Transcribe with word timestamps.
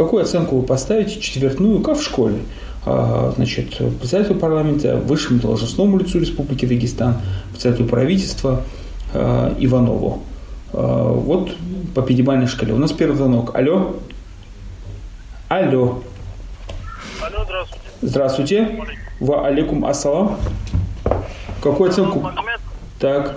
Какую 0.00 0.22
оценку 0.22 0.56
вы 0.56 0.62
поставите 0.62 1.20
четвертную, 1.20 1.82
как 1.82 1.98
в 1.98 2.02
школе? 2.02 2.38
А, 2.86 3.34
значит, 3.36 3.76
председателю 3.98 4.36
парламента, 4.36 4.96
высшему 4.96 5.40
должностному 5.40 5.98
лицу 5.98 6.18
Республики 6.20 6.64
Дагестан, 6.64 7.20
председателю 7.52 7.86
правительства 7.86 8.62
а, 9.12 9.54
Иванову. 9.58 10.22
А, 10.72 11.12
вот 11.12 11.54
по 11.94 12.00
пятибалльной 12.00 12.46
шкале. 12.46 12.72
У 12.72 12.78
нас 12.78 12.92
первый 12.92 13.14
звонок. 13.14 13.54
Алло. 13.54 13.96
Алло. 15.48 16.02
Алло, 17.20 17.44
здравствуйте. 17.44 17.84
Здравствуйте. 18.00 18.80
Ва 19.20 19.46
алейкум 19.48 19.84
ассалам. 19.84 20.38
Какую 21.62 21.90
оценку? 21.90 22.20
Магомед, 22.20 22.60
Так. 22.98 23.36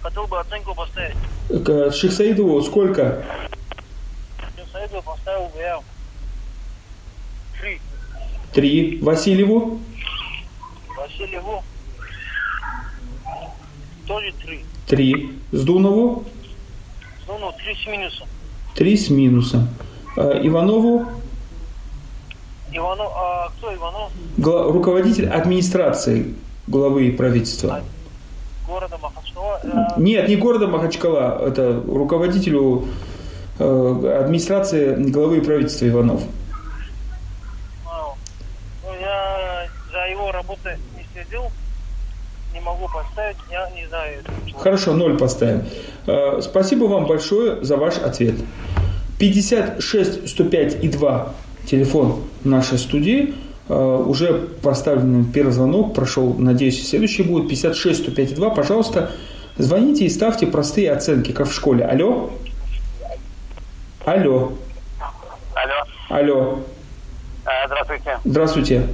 хотел 0.00 0.28
бы 0.28 0.38
оценку 0.38 0.76
поставить. 0.76 1.16
К 1.48 1.90
Шихсаидову 1.90 2.62
сколько? 2.62 3.24
Саиду 4.74 5.02
поставил 5.02 5.02
бы 5.02 5.04
я 5.04 5.13
три. 7.60 7.80
Три. 8.52 8.98
Васильеву? 9.00 9.80
Васильеву 10.96 11.62
тоже 14.06 14.32
три. 14.44 14.64
Три. 14.86 15.38
Сдунову? 15.52 16.24
Ну, 17.26 17.52
три 17.64 17.74
с 17.74 17.86
минусом. 17.86 18.28
Три 18.74 18.96
с 18.96 19.08
минусом. 19.10 19.68
А, 20.16 20.38
Иванову? 20.46 21.06
Иванов, 22.70 23.12
а 23.14 23.50
кто 23.56 23.74
Иванов? 23.74 24.10
Гла- 24.36 24.70
руководитель 24.70 25.28
администрации 25.28 26.34
главы 26.66 27.12
правительства. 27.12 27.82
Города 28.66 28.98
Махачкала. 28.98 29.60
Э, 29.62 30.00
Нет, 30.00 30.28
не 30.28 30.36
города 30.36 30.66
Махачкала, 30.66 31.46
это 31.48 31.82
руководителю 31.86 32.88
администрации 33.58 34.94
главы 35.10 35.40
правительства 35.40 35.86
Иванов. 35.88 36.22
ну, 37.84 38.92
я 39.00 39.66
за 39.92 40.06
его 40.10 40.32
работой 40.32 40.76
не 40.96 41.04
следил. 41.12 41.44
Не 42.52 42.60
могу 42.60 42.86
поставить, 42.92 43.36
я 43.50 43.68
не 43.70 43.86
знаю. 43.88 44.22
Хорошо, 44.58 44.94
ноль 44.94 45.18
поставим. 45.18 45.64
Э, 46.06 46.40
Спасибо 46.40 46.84
вам 46.84 47.06
большое 47.06 47.64
за 47.64 47.76
ваш 47.76 47.98
ответ. 47.98 48.34
56 49.18 50.28
105 50.28 50.84
и 50.84 50.88
2 50.88 51.32
телефон 51.66 52.22
нашей 52.44 52.78
студии. 52.78 53.34
Э, 53.68 54.04
Уже 54.06 54.34
поставлен 54.62 55.24
первый 55.32 55.50
звонок, 55.52 55.94
прошел, 55.94 56.34
надеюсь, 56.34 56.88
следующий 56.88 57.22
будет. 57.24 57.48
56 57.48 58.02
105 58.02 58.32
и 58.32 58.34
2, 58.34 58.50
пожалуйста, 58.50 59.10
звоните 59.58 60.04
и 60.04 60.08
ставьте 60.08 60.46
простые 60.46 60.92
оценки, 60.92 61.32
как 61.32 61.48
в 61.48 61.52
школе. 61.52 61.84
Алло? 61.84 62.30
Алло? 64.04 64.52
Алло, 65.54 65.84
Алло? 66.10 66.58
Э, 67.46 67.66
здравствуйте. 67.66 68.18
Здравствуйте. 68.24 68.88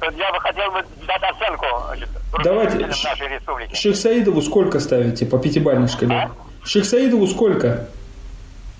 Я 0.00 0.32
бы 0.32 0.40
хотел 0.40 0.70
бы 0.70 0.84
дать 1.06 1.22
оценку 1.22 1.66
значит, 1.88 2.08
Давайте. 2.44 2.74
руководителям 2.78 2.90
нашей 3.04 3.28
республики. 3.34 3.74
Шейх 3.74 3.96
Саидову 3.96 4.42
сколько 4.42 4.78
ставите 4.78 5.26
по 5.26 5.38
пятибалльной 5.38 5.88
шкале? 5.88 6.30
Шейх 6.64 6.84
Саидову 6.84 7.26
сколько? 7.26 7.88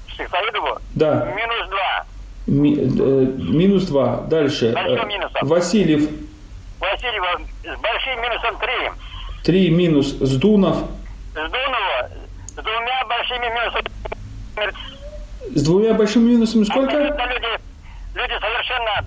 Шихсаидову 0.07 0.79
Да. 0.95 1.25
минус 1.35 1.69
два. 1.71 2.05
Ми- 2.47 2.77
э, 2.77 2.81
минус 3.53 3.85
2. 3.87 4.23
Дальше. 4.29 4.73
Большим 4.73 5.05
Э, 5.05 5.07
минусом. 5.07 5.47
Васильев 5.49 6.11
Васильева 6.81 7.41
с 7.63 7.81
большим 7.81 8.23
минусом 8.23 8.59
три. 8.59 8.91
3 9.45 9.71
минус. 9.71 10.07
Сдунов 10.21 10.77
Сдунова 11.33 12.11
с 12.49 12.55
двумя 12.55 13.05
большими 13.07 13.47
минусами. 13.47 13.85
С 15.55 15.63
двумя 15.63 15.95
большими 15.95 16.31
минусами 16.31 16.65
сколько? 16.65 16.97
Люди, 16.97 17.13
люди 18.15 18.35
совершенно 18.41 19.05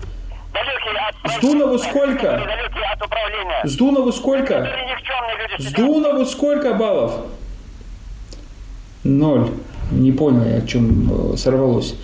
далекие 0.52 0.98
от... 1.08 1.32
Сдунову 1.38 1.78
сколько? 1.78 2.22
Далекие 2.22 2.84
от 2.92 3.02
управления. 3.04 4.12
Сколько? 4.12 4.54
Которые 4.54 4.86
никчемные 4.86 5.36
люди. 5.48 5.62
сидят. 5.62 5.72
Сдунову 5.72 6.24
сколько 6.26 6.74
баллов? 6.74 7.12
Ноль. 9.04 9.50
Не 9.90 10.12
понял 10.12 10.44
я, 10.44 10.58
о 10.58 10.66
чем 10.66 11.32
э, 11.34 11.36
сорвалось. 11.36 11.94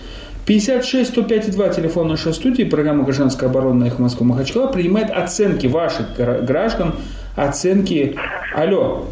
56 0.45 1.11
105 1.11 1.51
2 1.51 1.69
телефон 1.69 2.07
нашей 2.07 2.33
студии, 2.33 2.63
программа 2.63 3.03
«Гражданская 3.03 3.49
оборона» 3.49 3.85
их 3.85 3.99
Москва 3.99 4.25
Махачкала 4.25 4.67
принимает 4.67 5.11
оценки 5.11 5.67
ваших 5.67 6.15
гра- 6.15 6.39
граждан, 6.39 6.95
оценки... 7.35 8.17
Алло, 8.55 9.05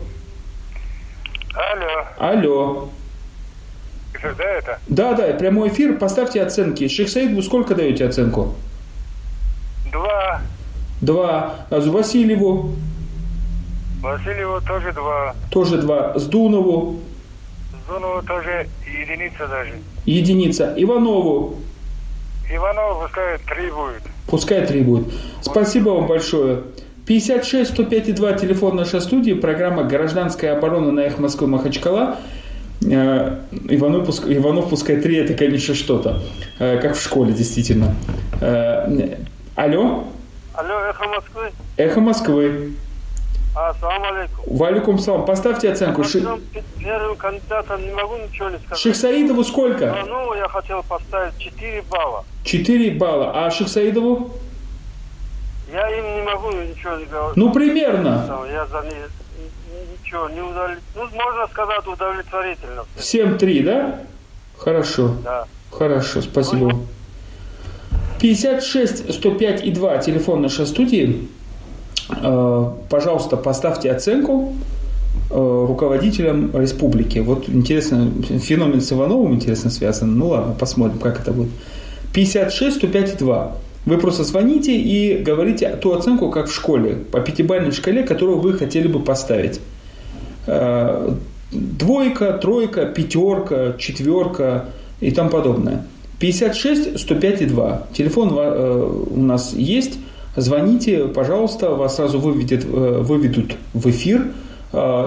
Алло, 1.54 2.06
алло. 2.18 2.90
Это 4.24 4.36
да 4.38 4.44
это? 4.44 4.80
Да, 4.88 5.14
да, 5.14 5.34
прямой 5.34 5.70
эфир, 5.70 5.98
поставьте 5.98 6.42
оценки. 6.42 6.88
Шейх 6.88 7.10
Саид, 7.10 7.32
вы 7.36 7.42
сколько 7.42 7.76
даете 7.76 8.06
оценку? 8.06 8.56
Два. 9.92 10.42
Два. 11.02 11.56
А 11.70 11.80
Васильеву 11.80 12.74
Васильеву 14.02 14.62
тоже 14.62 14.92
два. 14.94 15.36
тоже 15.50 15.78
два. 15.78 16.18
Сдунову 16.18 17.00
Зонову 17.88 18.22
тоже 18.24 18.68
единица 18.86 19.48
даже. 19.48 19.74
единица. 20.06 20.74
Иванову 20.78 21.56
Иванов 22.52 23.02
пускай 23.04 23.38
три 23.40 23.72
будет. 23.72 24.02
пускай 24.28 24.66
три 24.66 24.82
будет. 24.82 25.08
Спасибо 25.42 25.90
вам 25.90 26.08
большое. 26.08 26.64
56 27.06 27.72
105 27.72 28.16
2 28.16 28.34
телефон 28.34 28.76
нашей 28.76 29.00
студии, 29.00 29.32
программа 29.34 29.84
«Гражданская 29.84 30.58
оборона» 30.58 30.92
на 30.92 31.06
их 31.06 31.18
Москвы 31.20 31.48
Махачкала. 31.48 32.18
Э, 32.86 33.40
Иванов, 33.70 34.08
пуск- 34.08 34.32
Иванов 34.32 34.70
пускай 34.70 34.98
три, 34.98 35.18
это, 35.18 35.34
конечно, 35.34 35.74
что-то. 35.74 36.22
Э, 36.60 36.78
Как 36.80 36.96
в 36.96 37.02
школе, 37.02 37.34
действительно. 37.34 37.96
Э, 38.42 39.16
Алло, 39.56 40.06
Алло, 40.54 40.80
эхо 40.90 41.08
Москвы. 41.08 41.52
эхо 41.78 42.00
Москвы. 42.02 42.74
Ассаламу 43.56 44.06
алейкум. 44.06 44.58
Валикум 44.58 45.00
салам. 45.00 45.26
Поставьте 45.26 45.72
оценку. 45.72 46.04
Ши- 46.04 46.24
Первым 46.80 47.16
кандидатом 47.16 47.82
не 47.84 47.92
могу 47.92 48.16
ничего 48.18 48.50
не 48.52 48.60
сказать. 48.60 48.78
Шейх 48.78 48.96
Саидову 48.96 49.44
сколько? 49.44 49.98
Ну, 50.08 50.36
я 50.36 50.48
хотел 50.48 50.84
поставить 50.84 51.36
4 51.40 51.82
балла. 51.90 52.24
4 52.44 52.92
балла. 52.92 53.32
А 53.46 53.50
Шейх 53.50 53.68
Саидову? 53.70 54.32
Я 55.74 55.90
им 55.90 56.06
не 56.18 56.22
могу 56.22 56.52
ничего 56.52 56.96
не 56.98 57.06
говорить. 57.06 57.36
Ну, 57.36 57.52
примерно. 57.52 58.26
Я 58.52 58.68
за 58.68 58.82
них 58.86 59.10
ничего 60.08 60.30
не 60.30 60.42
удовлетворен. 60.42 60.80
Ну, 60.96 61.02
можно 61.02 61.48
сказать, 61.52 61.88
удовлетворительно. 61.88 62.86
7-3, 62.98 63.64
да? 63.64 64.00
Хорошо. 64.58 65.16
Да. 65.24 65.46
Хорошо, 65.72 66.22
спасибо 66.22 66.66
вам. 66.66 66.88
56 68.20 69.14
105 69.14 69.64
и 69.64 69.72
2 69.72 69.98
телефон 70.00 70.42
нашей 70.42 70.66
студии. 70.66 71.28
Э, 72.10 72.72
Пожалуйста, 72.90 73.38
поставьте 73.38 73.92
оценку 73.92 74.56
э, 75.30 75.66
руководителям 75.68 76.58
республики. 76.58 77.20
Вот 77.20 77.48
интересно, 77.48 78.12
феномен 78.24 78.82
с 78.82 78.92
Ивановым 78.92 79.36
интересно 79.36 79.70
связан. 79.70 80.18
Ну 80.18 80.30
ладно, 80.30 80.56
посмотрим, 80.58 81.00
как 81.00 81.20
это 81.20 81.32
будет. 81.32 81.52
56 82.14 82.78
105 82.78 83.14
и 83.14 83.18
2. 83.18 83.56
Вы 83.86 83.98
просто 84.00 84.24
звоните 84.24 84.76
и 84.76 85.22
говорите 85.22 85.70
ту 85.76 85.94
оценку, 85.94 86.32
как 86.32 86.48
в 86.48 86.54
школе, 86.54 86.96
по 86.96 87.20
пятибалльной 87.22 87.72
шкале, 87.72 88.04
которую 88.04 88.40
вы 88.40 88.54
хотели 88.54 88.88
бы 88.88 89.00
поставить. 89.00 89.62
Э, 90.48 91.12
Двойка, 91.52 92.34
тройка, 92.34 92.86
пятерка, 92.88 93.74
четверка 93.80 94.66
и 95.00 95.12
тому 95.12 95.30
подобное. 95.30 95.86
56 96.20 97.00
105 97.00 97.42
и 97.42 97.46
2. 97.46 97.84
Телефон 97.94 98.34
э, 98.38 99.04
у 99.12 99.20
нас 99.22 99.54
есть. 99.54 99.98
Звоните, 100.36 101.06
пожалуйста, 101.08 101.70
вас 101.72 101.96
сразу 101.96 102.20
выведет, 102.20 102.66
э, 102.66 102.68
выведут 103.02 103.56
в 103.74 103.90
эфир, 103.90 104.28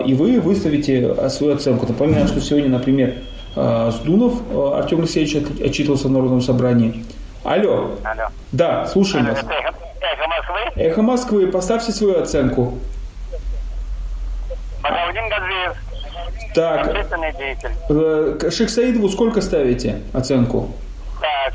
и 0.07 0.15
вы 0.15 0.41
выставите 0.41 1.15
свою 1.29 1.55
оценку. 1.55 1.85
Напоминаю, 1.87 2.27
что 2.29 2.41
сегодня, 2.41 2.71
например, 2.71 3.17
Сдунов 3.55 4.33
Артем 4.75 5.01
Алексеевич 5.01 5.37
от- 5.37 5.61
отчитывался 5.61 6.09
в 6.09 6.11
Народном 6.13 6.41
собрании. 6.41 7.05
Алло, 7.45 7.91
Алло. 8.03 8.29
да, 8.53 8.87
слушаем 8.87 9.27
Алло, 9.27 9.35
вас. 9.35 9.45
это 9.45 9.53
эхо, 9.53 9.75
эхо 10.01 10.29
Москвы. 10.29 10.83
Эхо 10.83 11.03
Москвы, 11.03 11.47
поставьте 11.49 11.93
свою 11.93 12.19
оценку. 12.23 12.79
Багаудин 14.83 15.29
Газиев. 15.29 15.77
Так, 16.55 16.87
Общественный 16.89 17.33
деятель. 17.35 17.71
э, 17.89 18.51
Шейх 18.51 18.71
Саидову 18.71 19.09
сколько 19.09 19.41
ставите 19.41 20.01
оценку? 20.13 20.73
Так. 21.21 21.55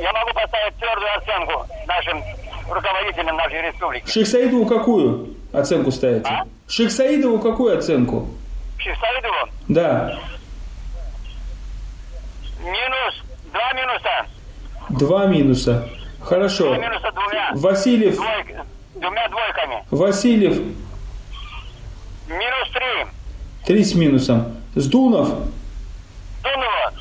Я 0.00 0.12
могу 0.12 0.32
поставить 0.32 0.74
твердую 0.76 1.16
оценку 1.18 1.66
нашим 1.86 2.22
руководителям 2.70 3.36
нашей 3.36 3.62
республики. 3.62 4.10
Шейх 4.10 4.26
Саидову 4.26 4.64
какую 4.66 5.34
оценку 5.52 5.90
ставите? 5.90 6.28
А? 6.28 6.44
Шейх 6.68 6.90
Саидову 6.92 7.38
какую 7.38 7.76
оценку? 7.78 8.28
Шихсаидову 8.78 9.50
Да, 9.68 10.18
минус, 12.60 13.22
два 13.52 13.72
минуса. 13.72 14.26
два 14.90 15.26
минуса. 15.26 15.88
Хорошо. 16.20 16.64
Два 16.74 16.78
минуса 16.78 17.12
двумя. 17.12 17.50
Васильев, 17.54 18.16
Двойк- 18.18 18.64
двумя 18.94 19.28
двойками. 19.28 19.84
Васильев, 19.90 20.58
Минус 22.28 22.70
три. 22.72 23.06
три 23.66 23.84
с 23.84 23.94
минусом. 23.94 24.56
Сдунов, 24.74 25.28
Дунова 26.42 26.92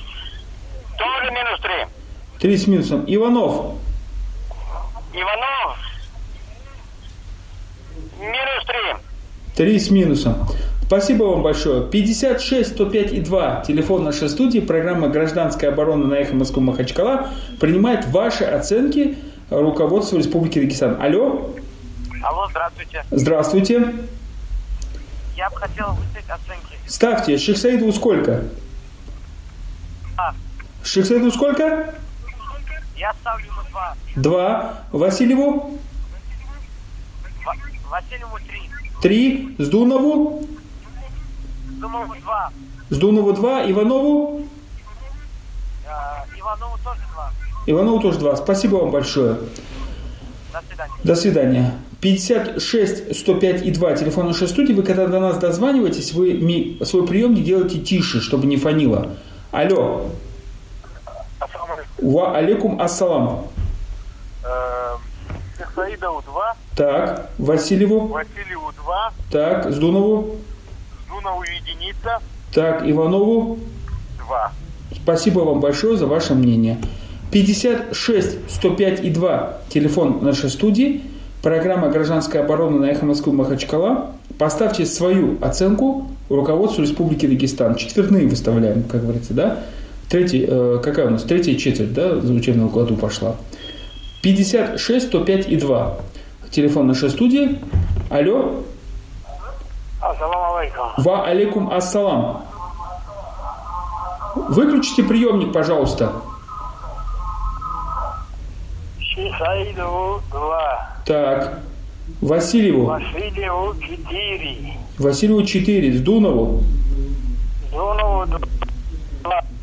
Три 2.39 2.57
с 2.57 2.67
минусом. 2.67 3.03
Иванов. 3.07 3.77
Иванов. 5.13 5.77
Минус 8.19 8.65
три. 8.67 9.55
Три 9.55 9.79
с 9.79 9.89
минусом. 9.89 10.47
Спасибо 10.85 11.23
вам 11.23 11.41
большое. 11.41 11.89
56 11.89 12.73
105 12.73 13.13
и 13.13 13.21
2. 13.21 13.63
Телефон 13.65 14.03
нашей 14.03 14.29
студии. 14.29 14.59
Программа 14.59 15.07
«Гражданская 15.07 15.71
оборона» 15.71 16.05
на 16.05 16.15
эхо 16.15 16.35
Москвы 16.35 16.61
Махачкала 16.61 17.29
принимает 17.59 18.05
ваши 18.07 18.43
оценки 18.43 19.17
руководства 19.49 20.17
Республики 20.17 20.59
Дагестан. 20.59 21.01
Алло. 21.01 21.55
Алло, 22.21 22.47
здравствуйте. 22.49 23.05
Здравствуйте. 23.09 23.93
Я 25.35 25.49
бы 25.49 25.57
хотел 25.57 25.93
выставить 25.93 26.29
оценки. 26.29 26.77
Ставьте. 26.87 27.37
Шехсаидову 27.37 27.91
сколько? 27.91 28.43
А, 30.17 30.33
Шехсаидову 30.83 31.31
сколько? 31.31 31.93
я 32.95 33.13
ставлю 33.21 33.45
ему 33.47 33.61
два. 33.71 33.95
Два. 34.15 34.79
Васильеву? 34.91 35.79
Ва- 37.45 37.55
Васильеву 37.89 38.37
три. 38.47 38.69
Три. 39.01 39.55
Сдунову? 39.57 40.47
Думаю, 41.81 42.21
два. 42.21 42.51
Сдунову 42.89 43.33
два. 43.33 43.69
Иванову? 43.69 44.45
Э, 45.85 46.39
Иванову 46.39 46.77
тоже 46.83 47.01
два. 47.13 47.31
Иванову 47.65 47.99
тоже 47.99 48.19
два. 48.19 48.35
Спасибо 48.35 48.75
вам 48.77 48.91
большое. 48.91 49.37
До 50.53 50.61
свидания. 50.67 50.93
До 51.03 51.15
свидания. 51.15 51.73
56 52.03 53.15
105 53.15 53.65
и 53.65 53.71
2 53.71 53.93
телефон 53.95 54.27
нашей 54.27 54.49
студии. 54.49 54.73
Вы 54.73 54.83
когда 54.83 55.07
до 55.07 55.21
нас 55.21 55.37
дозваниваетесь, 55.37 56.11
вы 56.11 56.33
ми- 56.33 56.77
свой 56.83 57.07
приемник 57.07 57.45
делаете 57.45 57.79
тише, 57.79 58.19
чтобы 58.19 58.45
не 58.45 58.57
фонило. 58.57 59.11
Алло. 59.51 60.07
Ва 62.01 62.35
алейкум 62.35 62.81
ассалам. 62.81 63.47
Саидову 65.75 66.21
2, 66.23 66.55
Так, 66.75 67.29
Васильеву. 67.37 68.07
Васильеву 68.07 68.71
2, 68.83 69.13
Так, 69.31 69.71
Сдунову. 69.71 70.35
Дунову 71.07 71.43
единица 71.43 72.19
Так, 72.53 72.83
Иванову. 72.85 73.59
2. 74.27 74.51
Спасибо 75.01 75.39
вам 75.39 75.61
большое 75.61 75.95
за 75.97 76.05
ваше 76.05 76.33
мнение. 76.35 76.77
56 77.31 78.51
105 78.51 78.99
и 79.05 79.09
2 79.09 79.59
телефон 79.69 80.21
нашей 80.21 80.49
студии. 80.49 81.01
Программа 81.43 81.89
«Гражданская 81.89 82.41
оборона» 82.41 82.77
на 82.77 82.85
эхо 82.85 83.05
Москвы 83.05 83.33
Махачкала. 83.33 84.11
Поставьте 84.39 84.85
свою 84.85 85.37
оценку 85.41 86.07
руководству 86.29 86.81
Республики 86.81 87.25
Дагестан. 87.25 87.75
Четвертные 87.75 88.29
выставляем, 88.29 88.83
как 88.83 89.01
говорится, 89.01 89.33
да? 89.33 89.59
Третий, 90.07 90.45
э, 90.47 90.79
какая 90.81 91.07
у 91.07 91.09
нас? 91.09 91.23
Третья 91.23 91.53
четверть, 91.57 91.93
да, 91.93 92.17
за 92.21 92.31
учебном 92.31 92.69
году 92.69 92.95
пошла. 92.95 93.35
56 94.21 95.07
105 95.07 95.49
и 95.49 95.57
2. 95.57 95.97
Телефон 96.49 96.87
нашей 96.87 97.09
студии. 97.09 97.59
Алло. 98.09 98.63
Ассаламу 99.99 100.55
алейкум. 100.55 100.85
Ва 100.95 101.25
алейкум 101.25 101.73
ассалам. 101.73 102.43
Выключите 104.47 105.03
приемник, 105.03 105.51
пожалуйста. 105.51 106.13
Саидову 109.37 110.21
2, 110.31 110.92
Так. 111.05 111.59
Васильеву. 112.21 112.85
Васильеву 112.85 113.75
4, 113.81 114.57
Васильеву 114.97 115.43
4. 115.43 115.93
Сдунову 115.93 116.63
Дунову 117.71 118.25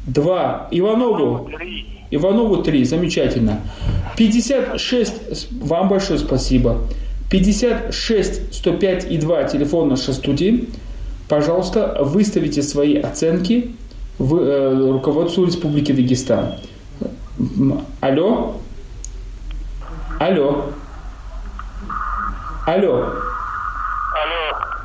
2. 0.07 0.69
Иванову. 0.71 1.49
3. 1.57 1.87
Иванову 2.11 2.63
3. 2.63 2.85
Замечательно. 2.85 3.61
56. 4.17 5.33
с- 5.33 5.49
Вам 5.63 5.89
большое 5.89 6.19
спасибо. 6.19 6.79
56 7.31 8.53
105 8.55 9.11
и 9.11 9.17
2 9.19 9.45
телефон 9.45 9.89
нашей 9.89 10.15
студии. 10.15 10.69
Пожалуйста, 11.29 11.99
выставите 12.03 12.63
свои 12.63 12.97
оценки 12.97 13.71
в 14.19 14.37
э, 14.37 14.91
руководству 14.93 15.45
Республики 15.47 15.93
Дагестан. 15.93 16.55
Алло? 18.01 18.57
Алло? 20.19 20.65
Алло? 22.67 22.97
Алло, 22.97 23.15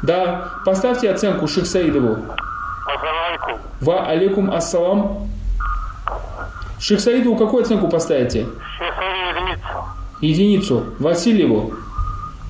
Да, 0.01 0.49
поставьте 0.65 1.09
оценку 1.09 1.47
Шихсаидову. 1.47 2.17
Ва 3.81 4.07
алейкум 4.07 4.51
ассалам. 4.51 5.29
Шейх 6.79 6.99
Саидову 6.99 7.35
какую 7.35 7.63
оценку 7.63 7.87
поставите? 7.87 8.45
Единицу. 9.41 9.83
Единицу. 10.21 10.83
Васильеву. 10.99 11.73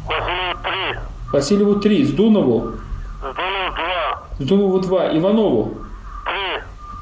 Васильеву 0.08 0.56
3, 0.62 1.00
Васильеву 1.32 1.76
3. 1.76 2.06
Сдунову. 2.06 2.72
Сдунов 3.20 3.76
2, 3.76 4.24
Сдунову 4.40 4.80
2. 4.80 5.18
Иванову 5.18 5.78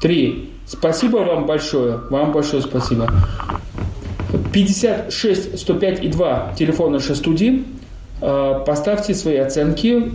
3. 0.00 0.08
3. 0.08 0.50
Спасибо 0.66 1.18
вам 1.18 1.46
большое. 1.46 1.98
Вам 2.10 2.32
большое 2.32 2.62
спасибо. 2.62 3.08
56 4.52 5.58
105 5.58 6.04
и 6.04 6.08
2 6.08 6.52
телефон 6.56 6.92
нашей 6.92 7.16
студии. 7.16 7.64
Э, 8.26 8.64
Поставьте 8.66 9.14
свои 9.14 9.36
оценки 9.36 10.10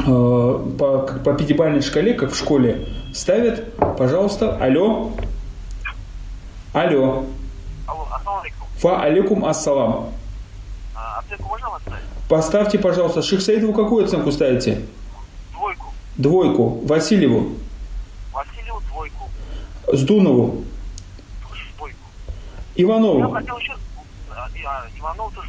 э, 0.00 0.04
по, 0.04 0.98
по 1.24 1.32
пятибалльной 1.32 1.80
шкале, 1.80 2.12
как 2.12 2.32
в 2.32 2.36
школе 2.36 2.88
ставят. 3.14 3.74
Пожалуйста. 3.96 4.54
Алло. 4.58 5.12
Алло. 6.74 7.24
Алло, 7.86 8.06
алейкум. 8.42 8.68
Ва 8.82 9.02
алейкум 9.02 9.44
ассалам. 9.46 10.10
А, 10.94 11.20
оценку 11.20 11.48
можно 11.48 11.70
поставить? 11.70 12.04
Поставьте, 12.28 12.78
пожалуйста, 12.78 13.22
Шихсаидову 13.22 13.72
какую 13.72 14.04
оценку 14.04 14.30
ставите? 14.30 14.82
Двойку. 15.54 15.86
Двойку. 16.18 16.80
Васильеву. 16.84 17.52
Васильеву 18.30 18.82
двойку. 18.90 19.30
Сдунову. 19.90 20.64
Двойку. 21.78 21.98
Я 22.74 22.84
Иванову. 22.84 23.30
хотел 23.30 23.56
еще... 23.56 23.72
а, 24.34 24.84
Иванову 24.98 25.32
тоже. 25.34 25.48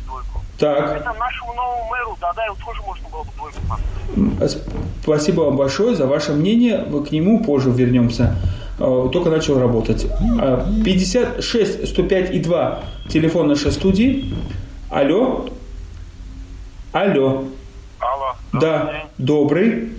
Так. 0.58 0.98
Это 1.02 1.14
нашему 1.14 1.54
новому 1.54 1.88
мэру 1.90 2.18
Дадаеву 2.20 2.56
тоже 2.66 2.82
можно 2.82 3.08
было 3.10 3.24
бы 3.24 3.30
двойку 3.36 3.60
поставить. 3.70 4.42
Э, 4.42 4.60
Спасибо 5.04 5.42
вам 5.42 5.58
большое 5.58 5.96
за 5.96 6.08
ваше 6.08 6.34
мнение. 6.34 6.84
Мы 6.90 7.04
к 7.06 7.12
нему 7.12 7.44
позже 7.44 7.70
вернемся. 7.70 8.36
Э, 8.80 9.10
Только 9.14 9.30
начал 9.30 9.60
работать. 9.60 10.06
Э, 10.42 10.66
56 10.84 11.88
105 11.90 12.32
и 12.34 12.40
2 12.40 12.80
телефон 13.10 13.48
нашей 13.48 13.72
студии. 13.72 14.34
Алло. 14.90 15.48
Алло. 16.92 17.44
Алло. 18.00 18.36
Да. 18.54 19.04
Добрый. 19.18 19.92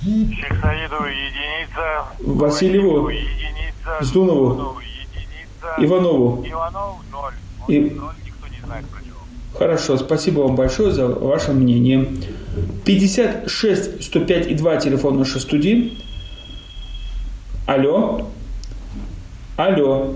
Шехсаидову 0.00 1.04
единица. 1.06 2.04
Васильеву. 2.20 3.08
единица. 3.08 3.98
Сдунову. 4.00 4.54
Дунову 4.54 4.80
единица. 4.80 5.74
Иванову. 5.78 6.44
Иванов 6.46 6.96
0. 7.12 7.32
И- 7.68 7.80
Ноль 7.90 8.14
никто 8.24 8.48
не 8.48 8.60
знает. 8.64 8.84
Хорошо, 9.58 9.98
спасибо 9.98 10.42
вам 10.42 10.54
большое 10.54 10.92
за 10.92 11.08
ваше 11.08 11.52
мнение. 11.52 12.06
56 12.84 14.04
105 14.04 14.46
и 14.46 14.54
2 14.54 14.76
телефон 14.76 15.18
нашей 15.18 15.40
студии. 15.40 15.98
Алло. 17.66 18.28
Алло. 19.56 20.14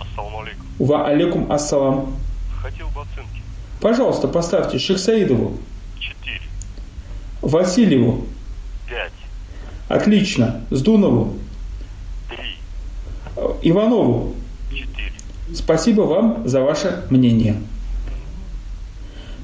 Ассаламу 0.00 0.40
алейкум. 0.40 0.66
Ва 0.80 1.06
алейкум 1.06 1.52
ассалам. 1.52 2.16
Хотел 2.60 2.88
бы 2.88 3.02
оценки. 3.02 3.40
Пожалуйста, 3.80 4.26
поставьте 4.26 4.78
Шехсаидову, 4.78 5.56
4, 6.00 6.40
Васильеву. 7.42 8.26
5, 8.88 9.12
Отлично. 9.88 10.62
Сдунову. 10.70 11.38
3, 12.28 12.38
э, 13.36 13.54
Иванову. 13.62 14.34
4. 14.70 15.12
Спасибо 15.54 16.02
вам 16.02 16.42
за 16.48 16.60
ваше 16.60 17.04
мнение. 17.08 17.56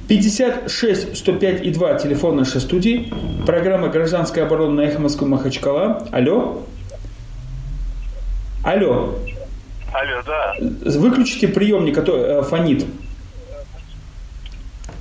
56 0.08 1.16
105 1.16 1.62
и 1.64 1.70
2 1.70 1.94
телефон 1.94 2.36
нашей 2.36 2.60
студии. 2.60 3.12
Программа 3.44 3.88
«Гражданская 3.88 4.46
оборона» 4.46 4.74
на 4.74 4.80
эхо 4.82 5.00
Москвы 5.00 5.26
Махачкала. 5.26 6.06
Алло. 6.12 6.62
Алло. 8.62 9.14
Алло, 9.92 10.22
да. 10.26 10.54
Выключите 10.60 11.48
приемник, 11.48 11.94
который 11.94 12.22
э, 12.22 12.42
фонит. 12.42 12.84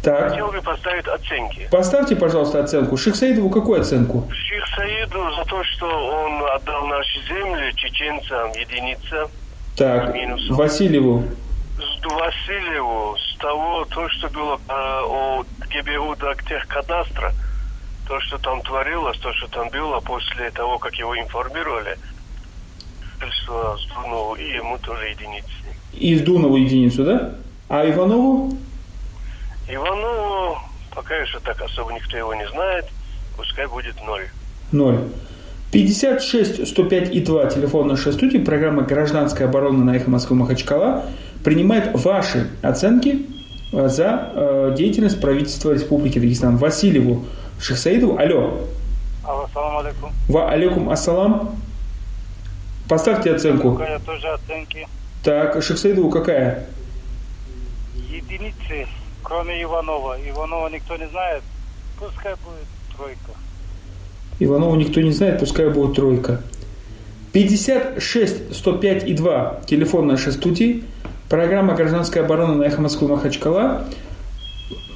Так. 0.02 0.30
Хотел 0.30 0.52
бы 0.52 0.62
поставить 0.62 1.08
оценки. 1.08 1.68
Поставьте, 1.72 2.16
пожалуйста, 2.16 2.64
оценку. 2.64 2.96
Шихсаидову 2.96 3.50
какую 3.50 3.82
оценку? 3.82 4.28
Ших 4.32 4.64
Саиду 4.76 5.20
за 5.36 5.44
то, 5.46 5.64
что 5.64 5.88
он 5.88 6.44
отдал 6.56 6.86
наши 6.86 7.20
земли 7.28 7.74
чеченцам, 7.76 8.52
единица. 8.52 9.28
Так. 9.76 10.14
Минус. 10.14 10.48
Васильеву. 10.50 11.24
Васильеву, 12.04 13.18
с 13.36 13.38
того, 13.40 13.86
то, 13.86 14.08
что 14.10 14.30
было 14.30 14.56
э, 14.56 14.72
о 14.72 15.44
ГБУ 15.60 16.16
Дактехкадастра, 16.16 17.34
то, 18.08 18.20
что 18.22 18.38
там 18.38 18.62
творилось, 18.62 19.18
то, 19.20 19.34
что 19.34 19.48
там 19.48 19.70
было 19.70 20.00
после 20.00 20.50
того, 20.52 20.78
как 20.78 20.94
его 20.96 21.18
информировали. 21.18 21.98
жительства 23.20 23.78
с 23.78 23.94
Дунову, 23.94 24.36
и 24.36 24.44
ему 24.56 24.78
тоже 24.80 25.06
единицы. 25.10 25.50
И 25.94 26.16
с 26.16 26.22
Дунову 26.22 26.58
единицу, 26.58 27.04
да? 27.04 27.36
А 27.70 27.90
Иванову? 27.90 28.58
Иванову 29.68 30.58
пока 30.94 31.16
еще 31.16 31.40
так 31.40 31.62
особо 31.62 31.94
никто 31.94 32.18
его 32.18 32.34
не 32.36 32.48
знает, 32.50 32.86
пускай 33.36 33.68
будет 33.68 33.96
ноль. 34.06 34.28
0. 34.72 35.10
56 35.72 36.68
105 36.70 37.14
и 37.14 37.20
2 37.20 37.46
телефон 37.48 37.88
нашей 37.88 38.14
студии, 38.14 38.38
программа 38.38 38.84
«Гражданская 38.84 39.48
оборона» 39.48 39.84
на 39.84 39.96
эхо 39.98 40.10
Москвы 40.10 40.38
Махачкала 40.38 41.06
принимает 41.46 41.92
ваши 41.94 42.50
оценки 42.64 43.28
э, 43.72 43.88
за 43.88 44.32
э, 44.34 44.76
деятельность 44.76 45.22
правительства 45.22 45.72
Республики 45.72 46.18
Дагестан. 46.18 46.58
Васильеву 46.58 47.24
Шахсаидову. 47.60 48.18
Алло. 48.18 48.68
Салам 49.54 49.78
алейкум. 49.78 50.12
Ва 50.28 50.52
алейкум 50.52 50.90
ассалам. 50.90 51.56
Поставьте 52.90 53.32
оценку. 53.32 53.76
Какая 53.76 54.00
тоже 54.00 54.28
оценки? 54.28 54.88
Так, 55.24 55.62
Шахсаидову 55.62 56.10
какая? 56.10 56.66
Единицы, 58.10 58.88
кроме 59.22 59.62
Иванова. 59.62 60.18
Иванова 60.28 60.68
никто 60.70 60.98
не 60.98 61.08
знает. 61.08 61.44
Пускай 62.00 62.34
будет 62.34 62.68
тройка. 62.98 63.40
Иванову 64.40 64.76
никто 64.76 65.00
не 65.00 65.12
знает, 65.12 65.40
пускай 65.40 65.70
будет 65.70 65.96
тройка. 65.96 66.42
56 67.34 68.56
105 68.56 69.08
и 69.08 69.14
2 69.14 69.62
телефон 69.68 70.08
нашей 70.08 70.34
студии. 70.34 70.84
Программа 71.30 71.74
«Гражданская 71.74 72.24
оборона» 72.24 72.54
на 72.56 72.64
эхо 72.64 72.82
Москвы 72.82 73.08
Махачкала. 73.08 73.86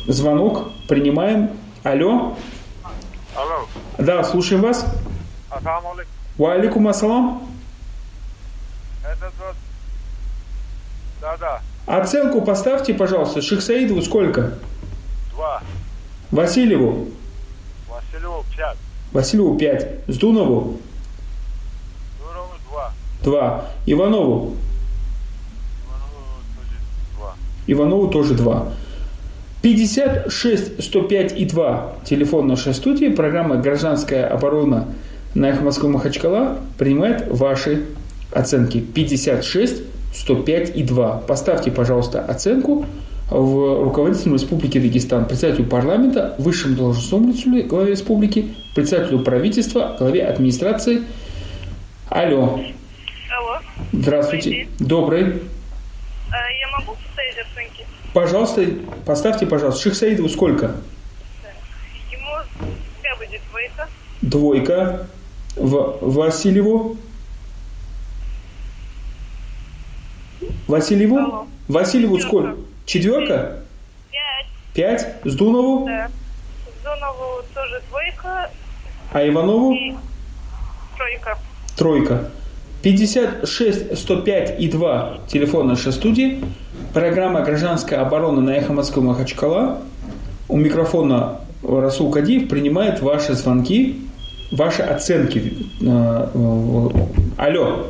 Звонок 0.08 0.70
принимаем. 0.88 1.52
Алло. 1.84 2.38
Алло, 3.36 3.68
Да, 3.98 4.24
слушаем 4.24 4.62
вас. 4.62 4.86
ассалам 5.50 5.86
алейкум. 5.88 6.14
Ва 6.38 6.54
алейкум 6.54 6.88
ассалам. 6.88 7.44
Это 9.04 9.32
тот... 9.38 9.56
Да-да, 11.22 11.62
Оценку 11.86 12.42
поставьте, 12.42 12.94
пожалуйста. 12.94 13.42
Шихсаидову 13.42 14.02
сколько? 14.02 14.54
два. 15.32 15.62
Васильеву. 16.32 17.08
Василеву 17.90 18.46
пять. 18.56 18.78
Васильеву 19.12 19.58
5. 19.58 19.88
Сдунову 20.08 20.78
Дурову 22.20 22.54
два. 22.70 22.92
2. 23.24 23.66
Иванову. 23.88 24.56
Иванову 25.86 26.40
тоже 26.56 26.78
два. 27.18 27.34
Иванову 27.72 28.08
тоже 28.08 28.34
2. 28.34 28.68
56 29.62 30.84
105 30.84 31.38
и 31.38 31.46
2 31.46 31.94
телефон 32.06 32.48
нашей 32.48 32.74
студии. 32.74 33.08
Программа 33.08 33.58
«Гражданская 33.58 34.28
оборона» 34.28 34.88
на 35.36 35.50
эхо 35.50 35.64
Москвы 35.64 35.90
Махачкала 35.90 36.58
принимает 36.78 37.28
ваши 37.30 37.86
оценки. 38.32 38.80
56 38.80 39.84
105 40.14 40.76
и 40.76 40.84
2. 40.84 41.24
Поставьте, 41.28 41.72
пожалуйста, 41.72 42.22
оценку 42.22 42.86
в 43.30 43.84
руководителю 43.84 44.34
Республики 44.34 44.80
Дагестан, 44.80 45.26
председателю 45.26 45.66
парламента, 45.66 46.36
высшему 46.40 46.76
должностному 46.76 47.30
лицу 47.30 47.68
главе 47.68 47.92
республики, 47.92 48.56
председателю 48.76 49.20
правительства, 49.20 49.96
главе 50.00 50.26
администрации. 50.26 51.02
Алло. 52.10 52.60
Алло, 53.30 53.60
Здравствуйте. 53.92 54.68
Добрый. 54.80 55.42
Я 56.70 56.78
могу 56.78 56.94
поставить 56.96 57.38
оценки? 57.38 57.86
Пожалуйста, 58.14 58.66
поставьте, 59.06 59.46
пожалуйста, 59.46 59.82
Шихсаидову 59.82 60.30
сколько? 60.30 60.76
Ему 62.12 62.30
пускай 62.96 63.18
будет 63.18 63.42
двойка, 63.50 63.88
Двойка. 64.22 65.08
В 65.56 65.98
Васильеву. 66.02 66.98
Васильеву? 70.68 71.18
Алло. 71.18 71.48
Васильеву 71.68 72.18
Четверка. 72.18 72.28
сколько? 72.48 72.62
Четверка? 72.86 73.60
пять, 74.12 74.46
Пять. 74.74 75.16
Сдунову? 75.26 75.86
да. 75.86 76.10
Зонову 76.84 77.44
тоже 77.54 77.82
двойка 77.90 78.50
А 79.12 79.28
Иванову? 79.28 79.74
и 79.74 79.96
тройка. 80.98 81.38
Тройка. 81.76 82.32
56 82.82 83.98
105 83.98 84.60
и 84.60 84.70
2 84.70 85.18
телефон 85.28 85.68
нашей 85.68 85.92
студии. 85.92 86.42
Программа 86.94 87.42
«Гражданская 87.42 88.02
оборона» 88.02 88.42
на 88.42 88.52
эхо 88.52 88.72
Москвы 88.72 89.04
Махачкала. 89.04 89.82
У 90.48 90.58
микрофона 90.58 91.42
Расул 91.62 92.10
Кадиев 92.10 92.48
принимает 92.48 93.02
ваши 93.02 93.34
звонки, 93.34 94.00
ваши 94.52 94.82
оценки. 94.82 95.58
Э, 95.82 96.30
э, 96.34 96.90
Алло. 97.38 97.88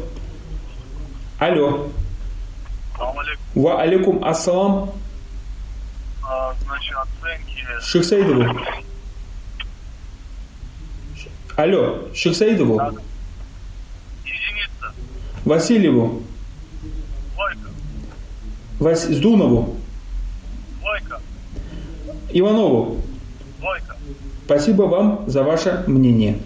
Алло. 1.37 1.87
Ва 3.53 3.81
алейкум 3.81 4.23
ассалам. 4.25 4.91
А, 6.23 6.53
значит, 6.65 6.95
оценки... 6.97 7.65
Шихсаидову. 7.81 8.59
Алло, 11.55 11.99
Шихсаидову. 12.13 12.79
Единица. 12.79 13.08
Васильеву. 15.49 16.21
Двойка. 17.33 17.69
Вас... 18.77 19.07
Сдунову. 19.07 19.75
Двойка. 20.79 21.19
Иванову. 22.31 22.97
Двойка. 23.59 23.97
Спасибо 24.45 24.83
вам 24.83 25.23
за 25.25 25.41
ваше 25.41 25.83
мнение. 25.87 26.37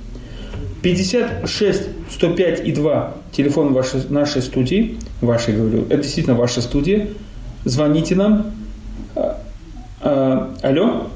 56 0.84 1.82
105 2.12 2.66
и 2.66 2.72
2 2.72 3.14
телефон 3.34 3.74
вашей, 3.74 4.10
нашей 4.10 4.42
студии, 4.42 4.98
вашей 5.20 5.56
говорю, 5.56 5.84
это 5.86 6.04
действительно 6.04 6.38
ваша 6.38 6.62
студия. 6.62 7.10
Звоните 7.66 8.16
нам. 8.16 8.52
А, 9.16 9.42
а, 10.00 10.56
алло? 10.62 11.10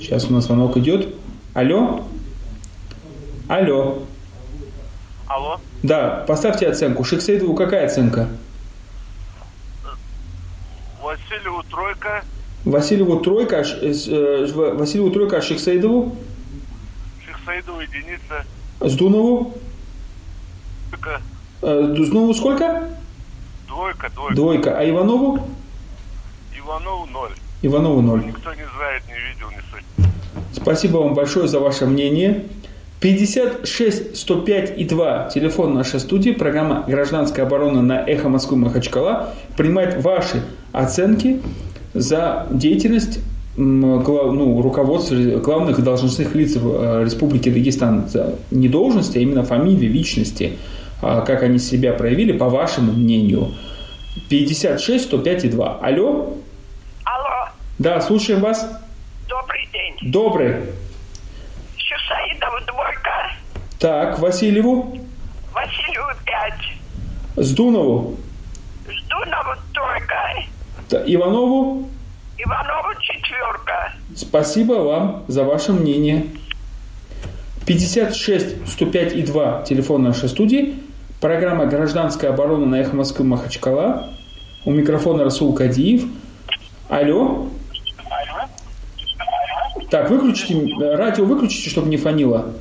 Сейчас 0.00 0.24
у 0.24 0.32
нас 0.32 0.46
звонок 0.46 0.76
идет. 0.78 1.14
Алло? 1.54 2.04
Алло? 3.48 4.02
Алло. 5.28 5.60
Да, 5.84 6.24
поставьте 6.26 6.66
оценку. 6.66 7.04
Шихсейдову 7.04 7.54
какая 7.54 7.84
оценка? 7.84 8.26
Васильеву 11.02 11.62
тройка. 11.64 12.24
Васильеву 12.64 13.20
тройка, 13.20 13.58
а 13.58 13.62
э, 13.62 13.92
э, 13.92 14.46
Васильеву 14.76 15.10
тройка, 15.10 15.36
а 15.36 15.42
Шихсейдову? 15.42 16.16
Шихсаидову 17.26 17.80
единица. 17.80 18.46
Сдунову? 18.80 19.52
Тройка. 20.90 21.20
Э, 21.60 21.94
Сдунову 21.98 22.32
сколько? 22.32 22.88
Двойка, 23.66 24.08
двойка. 24.08 24.34
Двойка. 24.34 24.78
А 24.78 24.88
Иванову? 24.88 25.46
Иванову 26.56 27.04
ноль. 27.12 27.32
Иванову 27.60 28.00
ноль. 28.00 28.24
Никто 28.24 28.54
не 28.54 28.64
знает, 28.74 29.02
не 29.06 29.12
видел, 29.12 29.50
не 29.50 29.60
суть. 29.70 29.84
Спасибо 30.54 30.96
вам 30.96 31.12
большое 31.12 31.46
за 31.46 31.60
ваше 31.60 31.84
мнение. 31.84 32.46
56 33.04 34.16
105 34.16 34.78
и 34.78 34.86
2 34.86 35.28
телефон 35.28 35.74
нашей 35.74 36.00
студии, 36.00 36.30
программа 36.30 36.84
«Гражданская 36.88 37.44
оборона» 37.44 37.82
на 37.82 38.02
«Эхо 38.02 38.30
Москвы 38.30 38.56
Махачкала» 38.56 39.34
принимает 39.58 40.02
ваши 40.02 40.42
оценки 40.72 41.42
за 41.92 42.46
деятельность 42.50 43.20
ну, 43.58 44.62
руководства 44.62 45.16
главных 45.16 45.84
должностных 45.84 46.34
лиц 46.34 46.56
в 46.56 47.02
э, 47.02 47.04
Республике 47.04 47.50
Дагестан. 47.50 48.08
За 48.08 48.36
не 48.50 48.70
должности, 48.70 49.18
а 49.18 49.20
именно 49.20 49.42
фамилии, 49.42 49.86
личности, 49.86 50.56
а, 51.02 51.20
как 51.20 51.42
они 51.42 51.58
себя 51.58 51.92
проявили, 51.92 52.32
по 52.32 52.48
вашему 52.48 52.92
мнению. 52.92 53.52
56 54.30 55.04
105 55.04 55.44
и 55.44 55.48
2. 55.50 55.78
Алло? 55.82 56.38
Алло, 57.04 57.50
Да, 57.78 58.00
слушаем 58.00 58.40
вас. 58.40 58.66
добрый 59.28 59.68
день. 59.74 60.10
Добрый. 60.10 60.56
Шусаидова 61.76 62.43
двойка, 62.43 62.43
Так, 63.78 64.18
Васильеву, 64.18 64.98
Василию 65.52 66.04
пять, 66.24 66.78
Сдунову, 67.36 68.16
Ждунова 68.88 69.58
тройка, 69.72 71.04
Иванову. 71.06 71.88
Иванову 72.36 72.88
четверка. 73.00 73.92
Спасибо 74.16 74.74
вам 74.74 75.24
за 75.28 75.44
ваше 75.44 75.72
мнение. 75.72 76.26
56 77.66 78.68
105 78.68 79.12
и 79.14 79.22
2 79.22 79.62
телефон 79.62 80.02
нашей 80.02 80.28
студии. 80.28 80.74
Программа 81.20 81.66
«Гражданская 81.66 82.30
оборона» 82.30 82.66
на 82.66 82.76
эхо 82.76 82.94
Москвы 82.94 83.24
Махачкала. 83.24 84.10
У 84.64 84.70
микрофона 84.72 85.24
Расул 85.24 85.54
Кадиев. 85.54 86.04
Алло. 86.88 87.48
Так, 89.90 90.10
выключите, 90.10 90.54
э, 90.54 90.96
радио 90.96 91.24
выключите, 91.24 91.70
чтобы 91.70 91.88
не 91.88 91.96
фонило. 91.96 92.52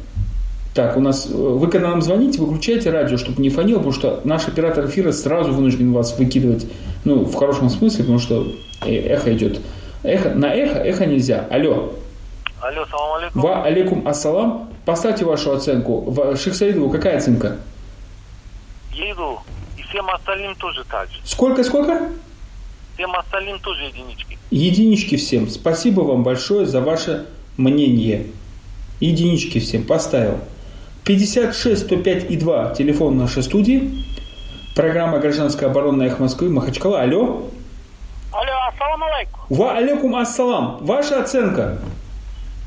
Так, 0.73 0.97
у 0.97 0.99
нас, 1.01 1.27
э, 1.29 1.33
вы 1.33 1.67
когда 1.69 1.89
нам 1.89 2.01
звоните, 2.01 2.41
выключайте 2.41 2.89
радио, 2.89 3.17
чтобы 3.17 3.41
не 3.41 3.49
фонило, 3.49 3.77
потому 3.77 3.93
что 3.93 4.21
наш 4.23 4.47
оператор 4.47 4.85
эфира 4.87 5.11
сразу 5.11 5.51
вынужден 5.53 5.93
вас 5.93 6.17
выкидывать, 6.17 6.65
ну, 7.05 7.23
в 7.25 7.35
хорошем 7.35 7.69
смысле, 7.69 7.99
потому 8.05 8.19
что 8.19 8.47
э, 8.81 8.91
эхо 8.95 9.33
идет. 9.33 9.61
Эхо, 10.01 10.29
на 10.31 10.53
эхо, 10.53 10.79
эхо 10.79 11.05
нельзя. 11.05 11.45
Алло. 11.51 11.93
Алло, 12.59 12.85
салам 12.89 13.13
алейкум. 13.19 13.41
Ва 13.41 13.63
алейкум 13.63 14.07
ассалам. 14.07 14.69
Поставьте 14.85 15.25
вашу 15.25 15.51
оценку. 15.53 16.01
В- 16.01 16.35
Шейх 16.37 16.55
Саидову 16.55 16.89
какая 16.89 17.17
оценка? 17.17 17.57
еду. 18.93 19.39
И 19.77 19.81
всем 19.83 20.09
остальным 20.09 20.55
тоже 20.55 20.83
так 20.89 21.09
же. 21.09 21.19
Сколько, 21.23 21.63
сколько? 21.63 22.09
Всем 22.95 23.15
остальным 23.15 23.59
тоже 23.59 23.83
единички. 23.85 24.37
Единички 24.51 25.15
всем. 25.17 25.49
Спасибо 25.49 26.01
вам 26.01 26.23
большое 26.23 26.65
за 26.65 26.79
ваше 26.81 27.25
мнение. 27.57 28.27
Единички 28.99 29.59
всем. 29.59 29.83
Поставил. 29.83 30.39
56 31.05 31.81
105 31.85 32.31
и 32.31 32.37
2. 32.37 32.73
Телефон 32.75 33.17
нашей 33.17 33.43
студии. 33.43 34.05
Программа 34.75 35.19
«Гражданская 35.19 35.69
оборона» 35.69 36.03
Эх 36.03 36.19
Москвы. 36.19 36.49
Махачкала. 36.49 37.01
Алло. 37.01 37.49
Алло, 38.31 38.53
ассаламу 38.73 39.05
алейкум. 39.05 39.41
Ва 39.49 39.77
алейкум 39.77 40.15
ассалам. 40.15 40.77
Ваша 40.81 41.21
оценка. 41.21 41.77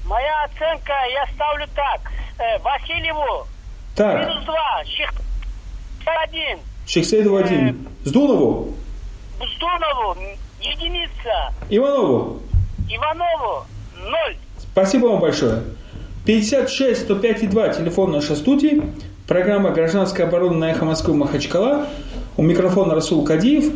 Моя 0.05 0.45
оценка, 0.45 0.93
я 1.13 1.27
ставлю 1.35 1.67
так. 1.75 2.01
Э, 2.39 2.59
Васильеву 2.63 3.47
Так, 3.97 4.21
минус 4.21 4.45
два, 4.45 4.85
Ших 4.85 5.11
один, 6.05 6.59
Шексейдову 6.87 7.37
один. 7.37 7.89
Сдунову. 8.05 8.75
Бздунову 9.41 10.17
единица, 10.61 11.53
Иванову. 11.71 12.41
Иванову 12.89 13.65
ноль. 13.97 14.37
Спасибо 14.59 15.07
вам 15.07 15.21
большое. 15.21 15.63
56 16.27 17.03
105 17.03 17.43
и 17.45 17.47
2. 17.47 17.69
Телефон 17.69 18.11
нашей 18.11 18.35
студии. 18.35 18.83
Программа 19.29 19.71
«Гражданская 19.71 20.27
оборона» 20.27 20.59
на 20.59 20.71
Эхо 20.73 20.85
Москвы 20.85 21.15
Махачкала. 21.15 21.87
У 22.37 22.43
микрофона 22.43 22.97
Расул 22.97 23.25
Кадиев. 23.25 23.73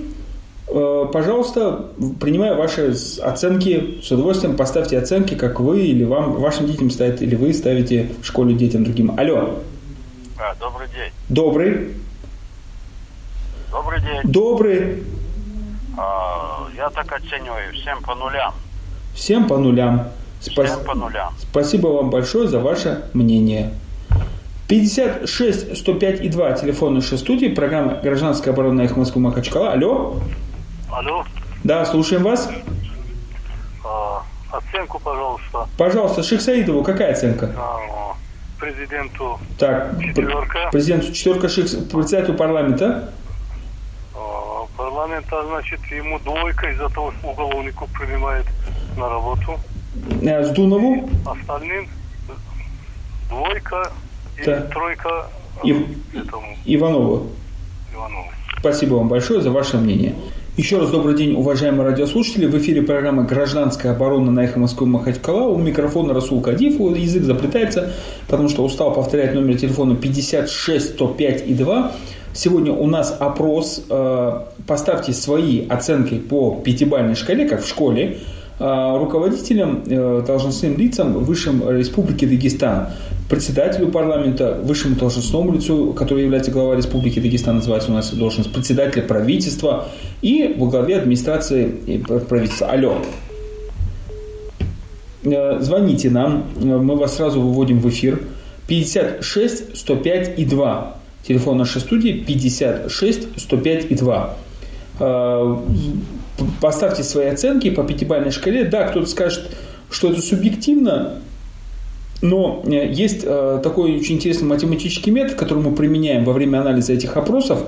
Э, 0.66 1.06
Пожалуйста, 1.12 1.86
принимаю 2.20 2.56
ваши 2.56 2.92
оценки. 3.22 4.00
С 4.02 4.10
удовольствием 4.10 4.56
поставьте 4.56 4.98
оценки, 4.98 5.36
как 5.36 5.60
вы 5.60 5.82
или 5.82 6.02
вам, 6.02 6.32
вашим 6.32 6.66
детям 6.66 6.90
ставят, 6.90 7.22
или 7.22 7.36
вы 7.36 7.54
ставите 7.54 8.10
в 8.20 8.26
школе 8.26 8.54
детям 8.54 8.82
другим. 8.82 9.14
Алло. 9.16 9.60
А, 10.36 10.54
добрый 10.58 10.88
день. 10.88 11.12
Добрый. 11.28 11.94
Добрый 13.70 14.00
день. 14.00 14.20
Добрый. 14.24 15.02
А, 15.96 16.66
я 16.76 16.90
так 16.90 17.12
оцениваю, 17.12 17.72
всем 17.74 18.02
по 18.02 18.16
нулям. 18.16 18.54
Всем 19.14 19.46
по 19.46 19.56
нулям. 19.56 20.08
Спас- 20.40 20.78
по 20.86 20.94
нулям. 20.94 21.32
Спасибо 21.38 21.88
вам 21.88 22.10
большое 22.10 22.48
за 22.48 22.60
ваше 22.60 23.04
мнение. 23.14 23.72
56 24.68 25.76
105 25.78 26.20
и 26.20 26.28
2 26.28 26.52
телефон 26.52 26.94
нашей 26.94 27.18
студии, 27.18 27.48
программа 27.48 27.94
«Гражданская 28.02 28.54
оборона 28.54 28.82
Эхо 28.82 28.98
Москвы 28.98 29.20
Махачкала». 29.20 29.72
Алло. 29.72 30.16
Алло, 30.90 31.24
Да, 31.64 31.84
слушаем 31.84 32.22
вас. 32.22 32.48
а, 33.84 34.22
оценку, 34.52 34.98
пожалуйста, 35.00 35.68
Пожалуйста, 35.76 36.22
Шихсаидову 36.22 36.82
какая 36.84 37.12
оценка? 37.12 37.50
а, 37.56 38.14
президенту 38.58 39.38
Так, 39.58 39.98
Четверка. 40.00 40.46
пр- 40.64 40.70
президенту 40.70 41.12
четверка 41.12 41.48
Шихс, 41.48 41.72
председателю 41.74 42.34
парламента. 42.36 43.10
а, 44.14 44.66
парламента, 44.76 45.44
значит, 45.48 45.80
ему 45.90 46.18
двойка 46.20 46.70
из-за 46.70 46.88
того, 46.90 47.12
что 47.18 47.28
уголовников 47.30 47.88
принимает 47.92 48.46
на 48.96 49.08
работу. 49.08 49.58
Э, 50.22 50.44
Сдунову. 50.44 51.08
Остальным 51.24 51.86
двойка 53.28 53.90
и 54.40 54.44
Так. 54.44 54.70
тройка 54.72 55.26
И- 55.64 55.72
этому 56.14 56.56
Иванову. 56.64 57.26
Иванову. 57.94 58.24
Спасибо 58.58 58.94
вам 58.94 59.08
большое 59.08 59.40
за 59.40 59.50
ваше 59.50 59.78
мнение. 59.78 60.14
Еще 60.56 60.78
раз 60.78 60.90
добрый 60.90 61.16
день, 61.16 61.34
уважаемые 61.34 61.88
радиослушатели. 61.88 62.44
В 62.46 62.58
эфире 62.58 62.82
программа 62.82 63.22
«Гражданская 63.22 63.92
оборона» 63.92 64.30
на 64.30 64.40
Эхо 64.40 64.58
Москвы 64.58 64.86
Махачкала. 64.86 65.48
У 65.48 65.56
микрофона 65.58 66.12
Расул 66.12 66.42
Кадиев. 66.42 66.78
Язык 66.98 67.22
заплетается, 67.22 67.92
потому 68.28 68.48
что 68.48 68.62
устал 68.64 68.92
повторять 68.92 69.32
номер 69.34 69.56
телефона 69.58 69.94
56 69.96 70.90
105 70.90 71.46
и 71.46 71.54
2. 71.54 71.92
Сегодня 72.34 72.72
у 72.72 72.86
нас 72.86 73.16
опрос. 73.18 73.86
Э, 73.88 74.42
Поставьте 74.66 75.12
свои 75.12 75.66
оценки 75.68 76.18
по 76.18 76.60
пятибалльной 76.64 77.14
шкале, 77.14 77.48
как 77.48 77.62
в 77.62 77.68
школе, 77.68 78.18
руководителям, 78.60 79.82
э, 79.86 80.22
должностным 80.26 80.76
лицам 80.76 81.14
высшим 81.24 81.66
Республики 81.70 82.26
Дагестан, 82.26 82.88
председателю 83.30 83.88
парламента, 83.88 84.60
высшему 84.62 84.96
должностному 84.96 85.54
лицу, 85.54 85.94
который 85.94 86.24
является 86.24 86.50
глава 86.50 86.76
Республики 86.76 87.20
Дагестан, 87.20 87.56
называется 87.56 87.90
у 87.90 87.94
нас 87.94 88.12
должность 88.12 88.52
председателя 88.52 89.02
правительства 89.02 89.88
и 90.20 90.54
во 90.58 90.66
главе 90.66 90.98
администрации 90.98 91.74
и 91.86 91.98
правительства. 91.98 92.66
Алло. 92.66 92.98
Э, 95.24 95.58
Звоните 95.60 96.10
нам, 96.10 96.44
э, 96.56 96.64
мы 96.64 96.96
вас 96.96 97.16
сразу 97.16 97.40
выводим 97.40 97.80
в 97.80 97.88
эфир. 97.88 98.20
56 98.66 99.74
105 99.74 100.38
и 100.38 100.44
2. 100.44 100.96
Телефон 101.26 101.56
нашей 101.56 101.80
студии 101.80 102.12
56 102.12 103.40
105 103.40 103.90
и 103.90 103.94
2. 103.94 104.36
Поставьте 106.60 107.02
свои 107.02 107.26
оценки 107.26 107.70
по 107.70 107.82
пятибалльной 107.84 108.30
шкале. 108.30 108.64
Да, 108.64 108.84
кто-то 108.84 109.06
скажет, 109.06 109.56
что 109.90 110.10
это 110.10 110.22
субъективно, 110.22 111.20
но 112.22 112.62
э, 112.66 112.92
есть 112.92 113.22
э, 113.24 113.60
такой 113.62 113.96
очень 113.96 114.16
интересный 114.16 114.46
математический 114.46 115.10
метод, 115.10 115.36
который 115.36 115.62
мы 115.62 115.74
применяем 115.74 116.24
во 116.24 116.32
время 116.32 116.60
анализа 116.60 116.92
этих 116.92 117.16
опросов, 117.16 117.64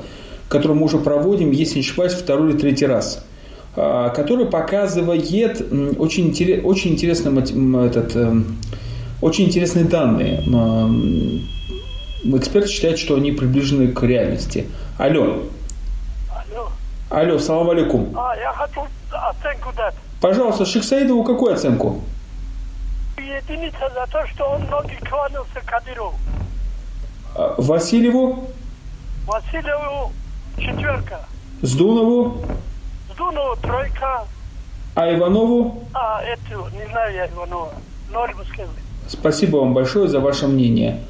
который 0.48 0.76
мы 0.76 0.84
уже 0.84 0.98
проводим, 0.98 1.50
если 1.50 1.76
не 1.76 1.80
ошибаюсь, 1.80 2.12
второй 2.12 2.50
или 2.50 2.58
третий 2.58 2.86
раз, 2.86 3.24
э, 3.76 4.10
который 4.14 4.46
показывает 4.46 5.22
очень, 5.98 6.28
интерес, 6.28 6.64
очень, 6.64 6.92
интересный, 6.92 7.32
этот, 7.86 8.14
э, 8.14 8.42
очень 9.22 9.46
интересные 9.46 9.84
данные. 9.84 10.42
Эксперты 12.24 12.68
считают, 12.68 12.98
что 12.98 13.16
они 13.16 13.32
приближены 13.32 13.88
к 13.88 14.02
реальности. 14.02 14.66
Алло. 14.98 15.42
Алло. 17.12 17.38
Салам 17.38 17.68
алейкум. 17.68 18.08
А, 18.16 18.34
я 18.36 18.52
хотел 18.52 18.86
оценку 19.10 19.70
дать. 19.76 19.94
Пожалуйста, 20.18 20.64
Шихсаидову 20.64 21.22
какую 21.24 21.52
оценку? 21.52 22.00
Единица 23.18 23.90
за 23.94 24.06
то, 24.10 24.26
что 24.28 24.44
он 24.44 24.64
ноги 24.70 24.96
кланялся 25.08 25.60
Кадырову. 25.66 26.14
А, 27.36 27.54
Васильеву, 27.58 28.48
Васильеву 29.26 30.10
четверка. 30.56 31.20
Сдунову, 31.60 32.38
Сдунову 33.12 33.56
тройка. 33.56 34.24
а 34.94 35.14
Иванову 35.14 35.84
А, 35.92 36.22
эту, 36.22 36.66
не 36.74 36.86
знаю 36.90 37.14
я 37.14 37.28
но 37.36 37.70
ноль 38.10 38.34
бы 38.34 38.44
сказали. 38.46 38.70
Спасибо 39.06 39.58
вам 39.58 39.74
большое 39.74 40.08
за 40.08 40.18
ваше 40.20 40.46
мнение. 40.46 41.00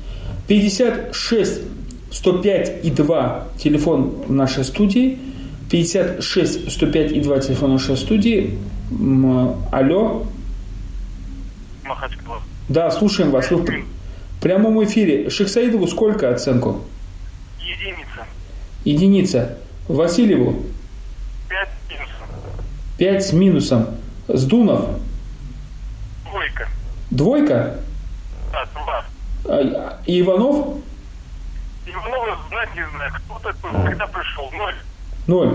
56 0.49 1.61
105 2.11 2.85
и 2.85 2.91
2 2.91 3.45
телефон 3.57 4.25
нашей 4.27 4.65
студии. 4.65 5.32
56 5.73 6.71
105 6.71 7.13
и 7.13 7.21
2 7.23 7.39
телефон 7.41 7.73
нашей 7.73 7.97
студии. 7.97 8.59
Алло. 9.73 10.27
Махачкала. 11.83 12.43
Да, 12.69 12.91
слушаем 12.91 13.31
вас. 13.31 13.51
Вы 13.51 13.57
в 13.57 13.65
пр- 13.65 13.85
прямом 14.43 14.85
эфире. 14.85 15.31
Шихсаидову 15.31 15.87
сколько 15.87 16.31
оценку? 16.31 16.83
Единица. 17.59 18.27
Единица. 18.85 19.59
Васильеву 19.89 20.63
Пять 21.49 21.71
минус. 21.89 22.09
5 22.99 23.25
с 23.25 23.33
минусом. 23.33 23.87
Сдунов 24.29 24.85
Двойка. 26.27 26.69
двойка. 27.11 27.77
Да, 28.53 28.67
два. 28.75 29.05
А, 29.47 29.99
Иванов 30.07 30.77
Иванова 31.87 32.39
знать 32.51 32.69
не 32.77 32.87
знаю, 32.95 33.11
кто 33.15 33.39
такой, 33.39 33.73
когда 33.87 34.07
пришел. 34.07 34.51
Ноль. 34.53 34.75
0. 35.27 35.55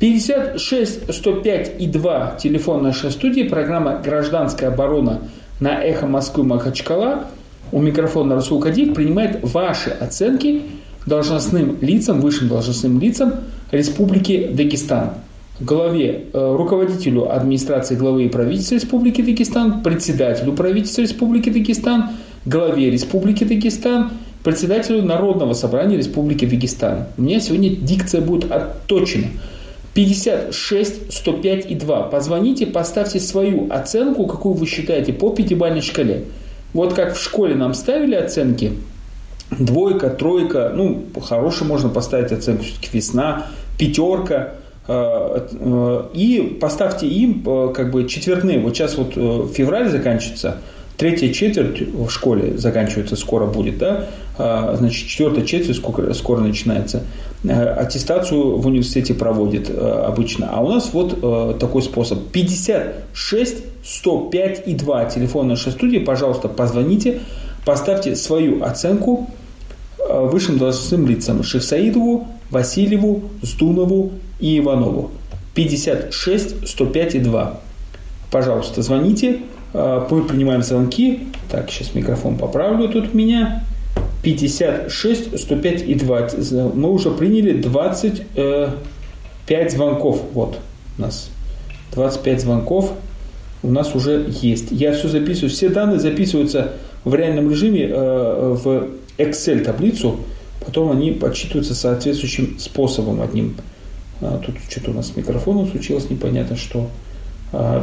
56 0.00 1.12
105 1.12 1.74
и 1.78 1.86
2 1.86 2.36
телефон 2.42 2.82
нашей 2.82 3.10
студии, 3.10 3.42
программа 3.42 4.00
«Гражданская 4.02 4.70
оборона» 4.70 5.20
на 5.60 5.82
«Эхо 5.82 6.06
Москвы» 6.06 6.44
Махачкала. 6.44 7.26
У 7.70 7.80
микрофона 7.80 8.34
Расул 8.34 8.60
Кадиев 8.60 8.94
принимает 8.94 9.40
ваши 9.42 9.90
оценки 9.90 10.62
должностным 11.06 11.76
лицам, 11.80 12.20
высшим 12.20 12.48
должностным 12.48 12.98
лицам 12.98 13.34
Республики 13.70 14.48
Дагестан. 14.52 15.10
Главе, 15.60 16.24
э, 16.32 16.54
руководителю 16.56 17.30
администрации 17.30 17.94
главы 17.94 18.24
и 18.24 18.28
правительства 18.28 18.76
Республики 18.76 19.20
Дагестан, 19.20 19.82
председателю 19.82 20.54
правительства 20.54 21.02
Республики 21.02 21.50
Дагестан, 21.50 22.10
главе 22.46 22.90
Республики 22.90 23.44
Дагестан, 23.44 24.12
председателю 24.42 25.02
Народного 25.02 25.52
собрания 25.52 25.96
Республики 25.96 26.44
Дагестан. 26.44 27.06
У 27.18 27.22
меня 27.22 27.40
сегодня 27.40 27.70
дикция 27.70 28.20
будет 28.20 28.50
отточена. 28.50 29.28
56, 29.94 31.12
105 31.12 31.70
и 31.70 31.74
2. 31.74 32.02
Позвоните, 32.04 32.66
поставьте 32.66 33.18
свою 33.18 33.66
оценку, 33.70 34.26
какую 34.26 34.54
вы 34.54 34.66
считаете, 34.66 35.12
по 35.12 35.30
пятибалльной 35.30 35.82
шкале. 35.82 36.24
Вот 36.72 36.94
как 36.94 37.16
в 37.16 37.22
школе 37.22 37.54
нам 37.56 37.74
ставили 37.74 38.14
оценки, 38.14 38.72
двойка, 39.50 40.10
тройка, 40.10 40.72
ну, 40.74 41.04
хорошо 41.20 41.64
можно 41.64 41.88
поставить 41.88 42.30
оценку, 42.30 42.62
все-таки 42.62 42.88
весна, 42.92 43.46
пятерка, 43.78 44.54
э, 44.86 45.48
э, 45.50 46.02
и 46.14 46.58
поставьте 46.60 47.08
им 47.08 47.42
э, 47.44 47.72
как 47.74 47.90
бы 47.90 48.06
четвертные. 48.06 48.60
Вот 48.60 48.76
сейчас 48.76 48.96
вот 48.96 49.14
февраль 49.52 49.88
заканчивается, 49.88 50.58
третья 50.96 51.32
четверть 51.32 51.80
в 51.80 52.08
школе 52.10 52.56
заканчивается, 52.56 53.16
скоро 53.16 53.46
будет, 53.46 53.78
да, 53.78 54.06
значит, 54.76 55.08
четвертая 55.08 55.44
четверть 55.44 55.76
скоро, 55.76 56.12
скоро 56.14 56.40
начинается, 56.40 57.02
а, 57.48 57.74
аттестацию 57.80 58.56
в 58.56 58.66
университете 58.66 59.14
проводит 59.14 59.70
а, 59.70 60.06
обычно. 60.08 60.48
А 60.50 60.60
у 60.60 60.68
нас 60.68 60.90
вот 60.92 61.58
такой 61.58 61.82
способ. 61.82 62.28
56 62.30 63.56
105 63.84 64.62
и 64.66 64.74
2 64.74 65.04
телефон 65.06 65.48
нашей 65.48 65.72
студии. 65.72 65.98
Пожалуйста, 65.98 66.48
позвоните, 66.48 67.20
поставьте 67.64 68.16
свою 68.16 68.62
оценку 68.62 69.28
высшим 69.98 70.58
должностным 70.58 71.06
лицам 71.06 71.42
Шехсаидову, 71.42 72.26
Васильеву, 72.50 73.22
Сдунову 73.42 74.12
и 74.40 74.58
Иванову. 74.58 75.10
56 75.54 76.68
105 76.68 77.14
и 77.14 77.18
2. 77.20 77.60
Пожалуйста, 78.30 78.82
звоните. 78.82 79.40
Мы 79.72 80.24
принимаем 80.24 80.62
звонки. 80.62 81.28
Так, 81.50 81.70
сейчас 81.70 81.94
микрофон 81.94 82.36
поправлю 82.38 82.88
тут 82.88 83.14
меня. 83.14 83.62
56, 84.22 85.38
105 85.38 85.82
и 85.82 85.94
20. 85.94 86.74
Мы 86.74 86.90
уже 86.90 87.10
приняли 87.10 87.60
25 87.60 88.26
э, 88.36 89.68
звонков. 89.68 90.22
Вот 90.34 90.58
у 90.98 91.02
нас 91.02 91.30
25 91.94 92.40
звонков 92.40 92.92
у 93.62 93.70
нас 93.70 93.94
уже 93.94 94.26
есть. 94.28 94.68
Я 94.70 94.92
все 94.92 95.08
записываю. 95.08 95.50
Все 95.50 95.68
данные 95.68 96.00
записываются 96.00 96.72
в 97.04 97.14
реальном 97.14 97.50
режиме 97.50 97.88
э, 97.88 98.56
в 98.62 98.88
Excel 99.18 99.64
таблицу. 99.64 100.20
Потом 100.64 100.90
они 100.90 101.12
подсчитываются 101.12 101.74
соответствующим 101.74 102.58
способом 102.58 103.22
одним. 103.22 103.56
А, 104.20 104.38
тут 104.44 104.56
что-то 104.68 104.90
у 104.90 104.94
нас 104.94 105.08
с 105.08 105.16
микрофоном 105.16 105.66
случилось, 105.70 106.10
непонятно 106.10 106.56
что. 106.56 106.90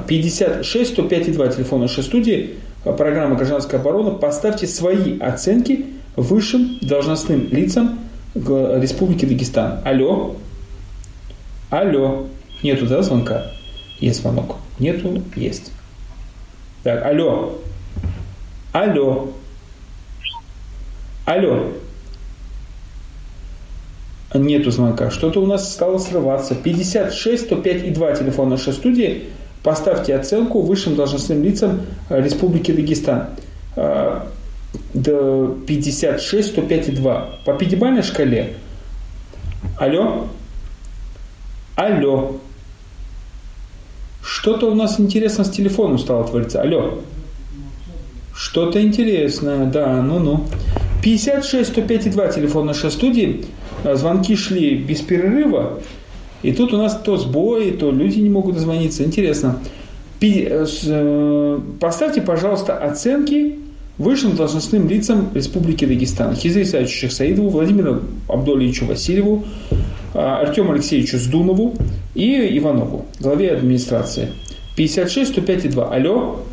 56 0.08 0.94
105 0.94 1.28
и 1.28 1.32
2 1.32 1.48
телефон 1.48 1.82
нашей 1.82 2.04
студии, 2.04 2.52
программа 2.84 3.36
«Гражданская 3.36 3.82
оборона». 3.82 4.12
Поставьте 4.12 4.66
свои 4.66 5.20
оценки 5.20 5.86
высшим 6.18 6.80
должностным 6.82 7.48
лицам 7.52 8.00
Республики 8.36 9.26
Дагестан. 9.26 9.80
Алло. 9.86 10.36
Алло. 11.70 12.28
Нету, 12.64 12.88
да, 12.88 13.02
звонка? 13.04 13.52
Есть 14.00 14.22
звонок. 14.22 14.58
Нету? 14.80 15.24
Есть. 15.36 15.72
Так, 16.84 17.06
алло. 17.06 17.60
Алло. 18.74 19.30
Алло. 21.26 21.72
Нету 24.34 24.72
звонка. 24.72 25.12
Что-то 25.12 25.42
у 25.42 25.46
нас 25.46 25.72
стало 25.72 26.00
срываться. 26.00 26.56
56 26.56 27.46
105 27.46 27.84
и 27.86 27.90
2 27.92 28.12
телефон 28.14 28.50
нашей 28.50 28.74
студии. 28.74 29.26
Поставьте 29.64 30.16
оценку 30.16 30.62
высшим 30.62 30.96
должностным 30.96 31.44
лицам 31.44 31.82
Республики 32.10 32.72
Дагестан. 32.72 33.30
А, 34.74 34.78
до 34.94 35.58
56, 35.68 36.50
105 36.50 36.90
и 36.90 36.92
2. 36.92 37.30
По 37.46 37.54
пятибалльной 37.54 38.04
шкале. 38.04 38.54
Алло? 39.78 40.28
Алло? 41.76 42.38
Что-то 44.22 44.72
у 44.72 44.76
нас 44.76 45.00
интересно 45.00 45.44
с 45.44 45.50
телефоном 45.50 46.00
стало 46.00 46.28
твориться. 46.28 46.62
Алло? 46.62 47.00
Что-то 48.36 48.82
интересное, 48.82 49.66
да, 49.66 50.02
ну-ну. 50.02 50.46
56 51.02 51.70
105 51.70 52.08
и 52.08 52.10
2 52.10 52.28
телефон 52.28 52.66
нашей 52.66 52.92
студии. 52.92 53.46
Звонки 53.94 54.36
шли 54.36 54.76
без 54.76 55.02
перерыва. 55.02 55.80
И 56.44 56.52
тут 56.52 56.74
у 56.74 56.78
нас 56.78 57.00
то 57.04 57.18
сбой, 57.18 57.72
то 57.72 57.92
люди 57.92 58.20
не 58.20 58.30
могут 58.30 58.56
дозвониться. 58.56 59.04
Интересно. 59.04 59.60
Э, 60.22 60.66
э, 60.86 61.60
поставьте, 61.80 62.22
пожалуйста, 62.22 62.78
оценки 62.78 63.58
высшим 63.98 64.36
должностным 64.36 64.88
лицам 64.88 65.30
Республики 65.34 65.86
Дагестан 65.86 66.36
Хизри 66.36 66.64
Исаевичу 66.64 67.00
Шахсаидову, 67.00 67.50
Владимиру 67.50 68.02
Абдулевичу 68.28 68.86
Васильеву, 68.86 69.46
а, 70.14 70.42
Артему 70.42 70.74
Алексеевичу 70.74 71.18
Сдунову 71.18 71.76
и 72.14 72.58
Иванову, 72.58 73.06
главе 73.20 73.52
администрации. 73.52 74.30
56 74.76 75.32
105 75.32 75.66
и 75.66 75.70
2. 75.70 75.94
Алло? 75.94 76.46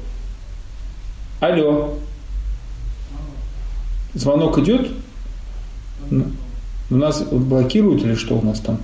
Алло? 1.40 1.98
Звонок 4.14 4.58
идет? 4.58 4.88
У 6.90 6.96
нас 6.96 7.22
блокируют 7.22 8.02
или 8.02 8.14
что 8.14 8.38
у 8.38 8.42
нас 8.42 8.60
там? 8.60 8.78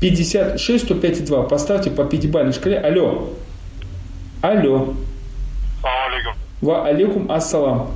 56 0.00 0.84
105 0.84 1.20
и 1.20 1.22
2. 1.22 1.42
Поставьте 1.44 1.90
по 1.90 2.04
пятибалльной 2.04 2.52
шкале. 2.52 2.78
Алло? 2.78 3.30
Алло? 4.42 4.94
Алейкум. 5.88 6.34
Ва 6.60 6.86
алейкум 6.86 7.30
ассалам. 7.32 7.90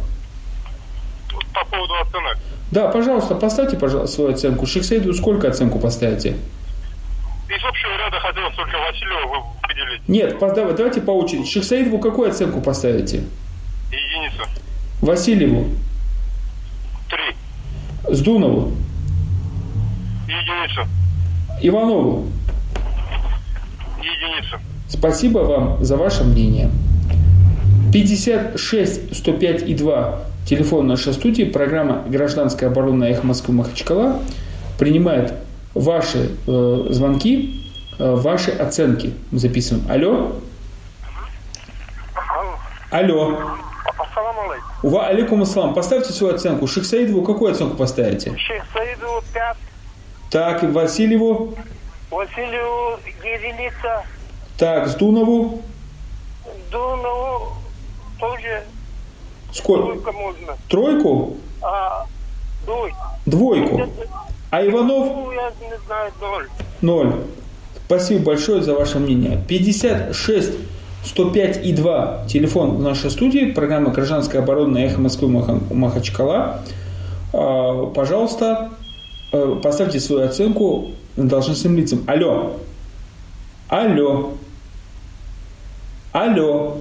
По 1.52 1.64
поводу 1.66 1.94
оценок. 2.00 2.38
Да, 2.70 2.88
пожалуйста, 2.88 3.34
поставьте, 3.34 3.76
пожалуйста, 3.76 4.16
свою 4.16 4.30
оценку. 4.32 4.66
Шихсейду 4.66 5.14
сколько 5.14 5.48
оценку 5.48 5.78
поставите? 5.78 6.36
Из 7.48 7.64
общего 7.64 7.92
ряда 7.98 8.18
хотел 8.18 8.50
только 8.56 8.78
Василию 8.78 9.28
вы 9.28 9.36
выделить. 9.68 10.08
Нет, 10.08 10.38
давай, 10.40 10.74
давайте 10.74 11.00
по 11.00 11.12
очереди. 11.12 11.46
Шихсаидову 11.46 11.98
какую 11.98 12.30
оценку 12.30 12.60
поставите? 12.60 13.22
Единицу. 13.92 14.42
Васильеву? 15.00 15.66
Три. 17.10 17.36
Сдунову? 18.14 18.72
Единицу. 20.26 20.88
Иванову? 21.60 22.26
Единицу. 23.98 24.58
Спасибо 24.88 25.38
вам 25.40 25.84
за 25.84 25.96
ваше 25.96 26.24
мнение. 26.24 26.70
56 27.94 29.14
105 29.16 29.62
и 29.68 29.74
2 29.74 30.18
телефон 30.48 30.88
нашей 30.88 31.12
студии, 31.12 31.44
программа 31.44 32.02
«Гражданская 32.08 32.68
оборона 32.68 33.04
Эхо 33.04 33.24
Москвы 33.24 33.54
Махачкала» 33.54 34.18
принимает 34.80 35.32
ваши 35.74 36.32
э, 36.48 36.86
звонки, 36.90 37.54
э, 38.00 38.14
ваши 38.16 38.50
оценки. 38.50 39.14
Мы 39.30 39.38
записываем. 39.38 39.88
Алло? 39.88 40.32
Алло. 42.90 43.38
Ва 44.82 45.06
алейкум 45.06 45.42
ассалам. 45.42 45.72
Поставьте 45.72 46.12
свою 46.12 46.34
оценку. 46.34 46.66
Шейх 46.66 46.86
Саидову 46.86 47.22
какую 47.22 47.52
оценку 47.52 47.76
поставите? 47.76 48.36
Шейх 48.36 48.64
Саидову 48.72 49.22
5. 49.32 49.56
Так, 50.32 50.64
и 50.64 50.66
Васильеву? 50.66 51.54
Василию 52.10 52.98
единица. 53.22 54.02
Так, 54.58 54.88
Сдунову? 54.88 55.62
Дунову 56.72 57.63
тоже 58.24 58.62
Сколько? 59.52 59.86
тройка 59.86 60.12
можно. 60.12 60.56
Тройку? 60.68 61.36
А, 61.62 62.06
двойку. 62.64 62.96
Двойку. 63.26 63.88
А 64.50 64.66
Иванов? 64.66 65.06
Ну, 65.08 65.32
я 65.32 65.52
не 65.60 65.78
знаю, 65.86 66.12
ноль. 66.20 66.48
Ноль. 66.80 67.14
Спасибо 67.86 68.24
большое 68.24 68.62
за 68.62 68.74
ваше 68.74 68.98
мнение. 68.98 69.42
56 69.48 70.52
105 71.04 71.66
и 71.66 71.72
2 71.72 72.24
телефон 72.28 72.76
в 72.76 72.82
нашей 72.82 73.10
студии, 73.10 73.52
программа 73.52 73.90
«Гражданская 73.90 74.40
оборона» 74.42 74.78
«Эхо 74.78 75.00
Москвы» 75.00 75.28
Махачкала. 75.28 76.62
А, 77.32 77.86
пожалуйста, 77.86 78.70
э, 79.32 79.56
поставьте 79.62 80.00
свою 80.00 80.26
оценку 80.26 80.92
должностным 81.16 81.76
лицам. 81.76 82.04
Алло. 82.06 82.56
Алло. 83.68 84.32
Алло. 86.12 86.78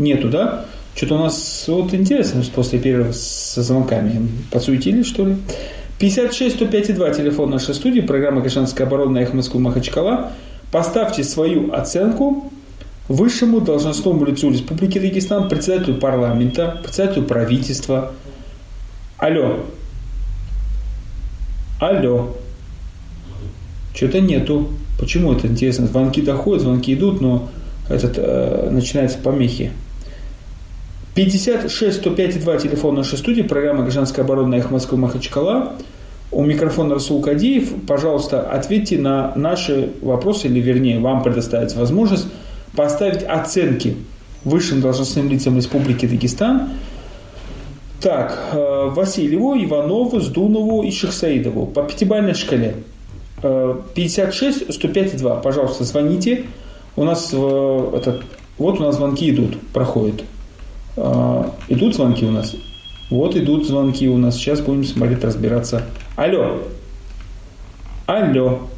Нету, 0.00 0.30
да? 0.30 0.64
Что-то 0.94 1.16
у 1.16 1.18
нас 1.18 1.64
вот 1.68 1.92
интересно, 1.92 2.42
после 2.54 2.78
перерыва 2.78 3.12
со 3.12 3.62
звонками 3.62 4.28
подсуетились, 4.50 5.06
что 5.06 5.26
ли? 5.26 5.36
56 5.98 6.56
105 6.56 6.94
2 6.94 7.10
телефон 7.10 7.50
нашей 7.50 7.74
студии, 7.74 8.00
программа 8.00 8.40
«Гражданская 8.40 8.86
оборона» 8.86 9.18
Эхо 9.18 9.36
Москвы 9.36 9.60
Махачкала. 9.60 10.32
Поставьте 10.72 11.22
свою 11.22 11.74
оценку 11.74 12.50
высшему 13.08 13.60
должностному 13.60 14.24
лицу 14.24 14.50
Республики 14.50 14.98
Дагестан, 14.98 15.50
председателю 15.50 15.96
парламента, 15.96 16.80
председателю 16.82 17.24
правительства. 17.24 18.12
Алло. 19.18 19.66
Алло. 21.78 22.34
Что-то 23.94 24.22
нету. 24.22 24.70
Почему 24.98 25.34
это 25.34 25.46
интересно? 25.46 25.88
Звонки 25.88 26.22
доходят, 26.22 26.62
звонки 26.62 26.94
идут, 26.94 27.20
но 27.20 27.50
этот, 27.90 28.14
э, 28.16 28.70
начинаются 28.70 29.18
помехи. 29.18 29.72
56 31.14 31.96
105 31.96 32.40
2 32.40 32.56
телефон 32.58 32.94
нашей 32.94 33.18
студии, 33.18 33.42
программа 33.42 33.82
«Гражданская 33.82 34.24
оборона» 34.24 34.54
Эхо 34.54 34.72
Москвы 34.72 34.96
Махачкала. 34.96 35.72
У 36.30 36.44
микрофона 36.44 36.94
Расул 36.94 37.20
Кадиев. 37.20 37.72
Пожалуйста, 37.88 38.42
ответьте 38.42 38.96
на 38.96 39.32
наши 39.34 39.90
вопросы, 40.02 40.46
или 40.46 40.60
вернее, 40.60 41.00
вам 41.00 41.24
предоставится 41.24 41.78
возможность 41.80 42.28
поставить 42.76 43.24
оценки 43.24 43.96
высшим 44.44 44.80
должностным 44.80 45.28
лицам 45.28 45.56
Республики 45.56 46.06
Дагестан. 46.06 46.70
Так, 48.00 48.38
э, 48.52 48.88
Васильеву, 48.90 49.56
Иванову, 49.56 50.20
Сдунову 50.20 50.84
и 50.84 50.92
Шахсаидову 50.92 51.66
по 51.66 51.82
пятибалльной 51.82 52.34
шкале. 52.34 52.76
56 53.42 54.72
105 54.72 55.16
2. 55.16 55.36
Пожалуйста, 55.36 55.84
звоните. 55.84 56.44
У 56.94 57.04
нас 57.04 57.30
э, 57.32 57.90
этот, 57.96 58.22
вот 58.58 58.78
у 58.78 58.82
нас 58.82 58.96
звонки 58.96 59.28
идут, 59.30 59.58
проходят. 59.72 60.22
А, 60.96 61.54
идут 61.68 61.94
звонки 61.94 62.24
у 62.24 62.30
нас? 62.30 62.54
Вот 63.10 63.36
идут 63.36 63.66
звонки 63.66 64.08
у 64.08 64.16
нас. 64.16 64.36
Сейчас 64.36 64.60
будем 64.60 64.84
смотреть, 64.84 65.24
разбираться. 65.24 65.82
Алло. 66.16 66.62
Алло. 68.06 68.68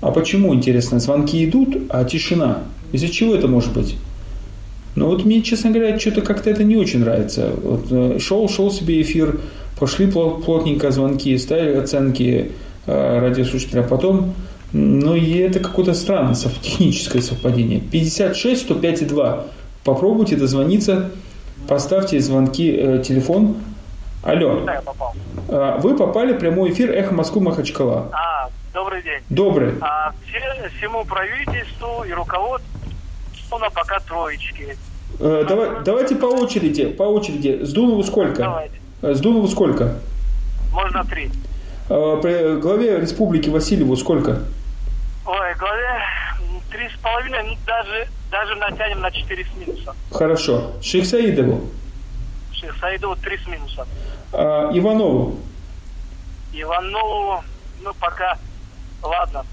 А 0.00 0.10
почему, 0.10 0.54
интересно, 0.54 1.00
звонки 1.00 1.44
идут, 1.44 1.76
а 1.88 2.04
тишина? 2.04 2.64
Из-за 2.92 3.08
чего 3.08 3.34
это 3.34 3.48
может 3.48 3.72
быть? 3.72 3.96
Ну 4.94 5.08
вот 5.08 5.24
мне, 5.24 5.42
честно 5.42 5.70
говоря, 5.70 5.98
что-то 5.98 6.22
как-то 6.22 6.48
это 6.48 6.64
не 6.64 6.76
очень 6.76 7.00
нравится. 7.00 7.50
Вот, 7.62 7.86
э, 7.90 8.18
шел, 8.18 8.48
шел 8.48 8.70
себе 8.70 9.02
эфир, 9.02 9.40
пошли 9.78 10.06
плотненько 10.06 10.90
звонки, 10.90 11.36
ставили 11.36 11.76
оценки 11.76 12.52
э, 12.86 13.18
радиослушателя, 13.20 13.80
а 13.80 13.82
потом, 13.84 14.34
ну 14.72 15.14
и 15.14 15.36
это 15.38 15.60
какое-то 15.60 15.92
странное 15.92 16.34
техническое 16.62 17.20
совпадение. 17.20 17.80
56 17.80 18.62
105 18.62 19.06
2. 19.08 19.46
Попробуйте 19.86 20.34
дозвониться, 20.34 21.12
поставьте 21.68 22.18
звонки, 22.18 22.76
э, 22.76 23.02
телефон. 23.04 23.56
Алло. 24.24 24.64
Да, 24.66 24.74
я 24.74 24.82
попал. 24.82 25.14
А, 25.48 25.78
вы 25.78 25.96
попали 25.96 26.32
в 26.32 26.40
прямой 26.40 26.72
эфир 26.72 26.90
«Эхо 26.90 27.14
Москвы 27.14 27.40
Махачкала». 27.40 28.10
А, 28.12 28.50
добрый 28.74 29.00
день. 29.04 29.20
Добрый. 29.30 29.74
А 29.80 30.12
все, 30.26 30.40
всему 30.76 31.04
правительству 31.04 32.02
и 32.02 32.10
руководству 32.10 32.68
на 33.60 33.70
пока 33.70 34.00
троечки. 34.00 34.76
Э, 35.20 35.44
давай, 35.48 35.84
давайте 35.84 36.16
по 36.16 36.26
очереди, 36.26 36.86
по 36.86 37.04
очереди. 37.04 37.60
Сдунову 37.62 38.02
сколько? 38.02 38.42
Давайте. 38.42 38.74
Э, 39.02 39.14
Сдунову 39.14 39.46
сколько? 39.46 40.00
Можно 40.72 41.04
три. 41.04 41.30
Э, 41.88 42.18
при 42.20 42.60
главе 42.60 42.98
республики 42.98 43.50
Васильеву 43.50 43.94
сколько? 43.94 44.40
Ой, 45.26 45.54
главе 45.60 46.02
три 46.72 46.88
с 46.88 47.00
половиной, 47.00 47.44
ну 47.44 47.56
даже, 47.64 48.08
даже 48.36 48.54
натянем 48.56 49.00
на 49.00 49.10
четыре 49.10 49.44
с 49.44 49.56
минусом. 49.56 49.94
Хорошо. 50.10 50.72
Шейх 50.82 51.06
Саидову? 51.06 51.60
Шейх 52.52 52.76
Саидову 52.78 53.16
три 53.16 53.38
с 53.38 53.46
минусом. 53.46 53.86
А, 54.32 54.70
Иванову? 54.74 55.36
Иванову, 56.52 57.42
ну 57.82 57.92
пока, 57.98 58.38
ладно, 59.02 59.44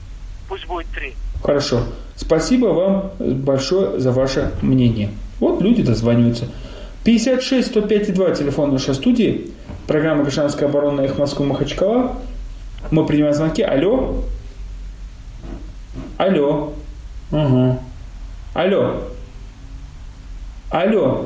пусть 0.49 0.65
будет 0.67 0.87
три. 0.87 1.15
Хорошо. 1.41 1.83
Спасибо 2.15 2.67
вам 2.67 3.11
большое 3.19 3.99
за 3.99 4.11
ваше 4.11 4.51
мнение. 4.61 5.11
Вот 5.39 5.61
люди 5.61 5.81
дозваниваются. 5.81 6.47
56 7.05 7.67
105 7.67 8.13
2 8.13 8.31
телефон 8.31 8.71
нашей 8.71 8.95
студии. 8.95 9.51
Программа 9.87 10.23
«Гражданская 10.23 10.69
оборона» 10.69 11.01
их 11.01 11.17
Москвы 11.17 11.45
Махачкала. 11.45 12.15
Мы 12.91 13.05
принимаем 13.05 13.33
звонки. 13.33 13.61
Алло. 13.61 14.23
Алло. 16.17 16.73
Угу. 17.31 17.79
Алло. 18.53 19.01
Алло. 20.69 21.25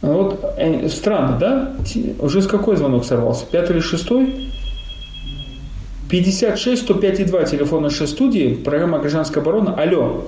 Вот 0.00 0.54
э, 0.56 0.88
странно, 0.88 1.38
да? 1.38 1.76
Уже 2.20 2.42
с 2.42 2.46
какой 2.46 2.76
звонок 2.76 3.04
сорвался? 3.04 3.46
Пятый 3.46 3.72
или 3.72 3.80
шестой? 3.80 4.52
56 6.08 6.82
105 6.82 7.26
2 7.26 7.44
телефон 7.44 7.82
нашей 7.82 8.06
студии, 8.06 8.54
программа 8.54 8.98
«Гражданская 8.98 9.42
оборона». 9.42 9.74
Алло. 9.74 10.26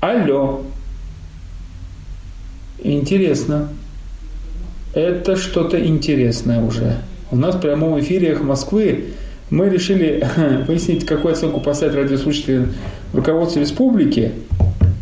Алло. 0.00 0.62
Интересно. 2.78 3.68
Это 4.94 5.36
что-то 5.36 5.84
интересное 5.84 6.64
уже. 6.64 7.02
У 7.30 7.36
нас 7.36 7.56
в 7.56 7.60
прямом 7.60 8.00
эфире 8.00 8.28
«Эхо 8.28 8.44
Москвы» 8.44 9.12
мы 9.50 9.68
решили 9.68 10.26
выяснить, 10.66 11.06
какую 11.06 11.32
оценку 11.32 11.60
поставить 11.60 11.94
радиослушателям 11.94 12.74
руководства 13.12 13.60
республики. 13.60 14.32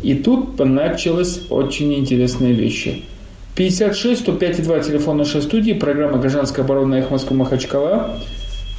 И 0.01 0.15
тут 0.15 0.59
началось 0.59 1.41
очень 1.49 1.93
интересные 1.95 2.53
вещи. 2.53 3.03
56 3.55 4.21
105 4.21 4.63
2 4.63 4.79
телефон 4.81 5.17
нашей 5.17 5.41
студии, 5.41 5.73
программа 5.73 6.19
«Гражданская 6.19 6.63
оборона» 6.63 6.95
«Эхо 6.95 7.13
Москвы» 7.13 7.35
Махачкала. 7.35 8.19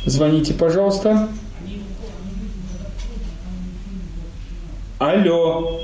Звоните, 0.06 0.54
пожалуйста. 0.54 1.28
Алло. 4.98 5.80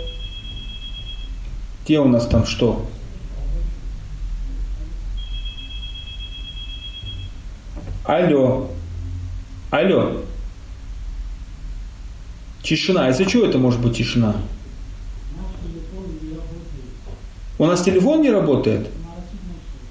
Где 1.85 1.99
у 2.01 2.07
нас 2.07 2.27
там 2.27 2.47
что? 2.47 2.87
Алло. 8.05 8.69
Алло. 9.75 10.13
Тишина. 12.63 13.11
Из-за 13.11 13.25
чего 13.25 13.45
это 13.45 13.59
может 13.59 13.81
быть 13.81 13.97
тишина? 13.97 14.37
У 17.59 17.67
нас 17.67 17.83
телефон 17.83 18.23
не 18.23 18.31
работает? 18.31 18.87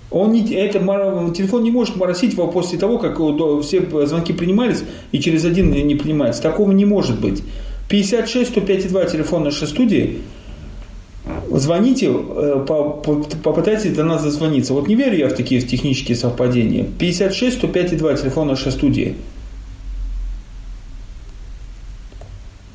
Он 0.10 0.32
не, 0.32 0.54
это, 0.54 0.80
телефон 1.36 1.64
не 1.64 1.72
может 1.72 1.98
моросить 1.98 2.34
после 2.38 2.80
того, 2.80 2.98
как 2.98 3.20
все 3.62 4.06
звонки 4.06 4.32
принимались 4.32 4.86
и 5.12 5.20
через 5.20 5.44
один 5.44 5.72
не 5.72 5.96
принимается. 5.96 6.42
Такого 6.42 6.72
не 6.72 6.86
может 6.86 7.20
быть. 7.20 7.44
56 7.90 8.52
105 8.52 8.88
2 8.88 9.06
телефон 9.06 9.44
нашей 9.44 9.68
студии. 9.68 10.20
Звоните, 11.52 12.10
э, 12.10 12.66
попытайтесь 13.44 13.94
до 13.94 14.06
нас 14.06 14.24
дозвониться. 14.24 14.74
Вот 14.74 14.88
не 14.88 14.96
верю 14.96 15.18
я 15.18 15.28
в 15.28 15.34
такие 15.34 15.60
технические 15.60 16.16
совпадения. 16.16 16.86
56 17.00 17.58
105 17.58 17.98
2 17.98 18.14
телефон 18.14 18.48
нашей 18.48 18.72
студии. 18.72 19.18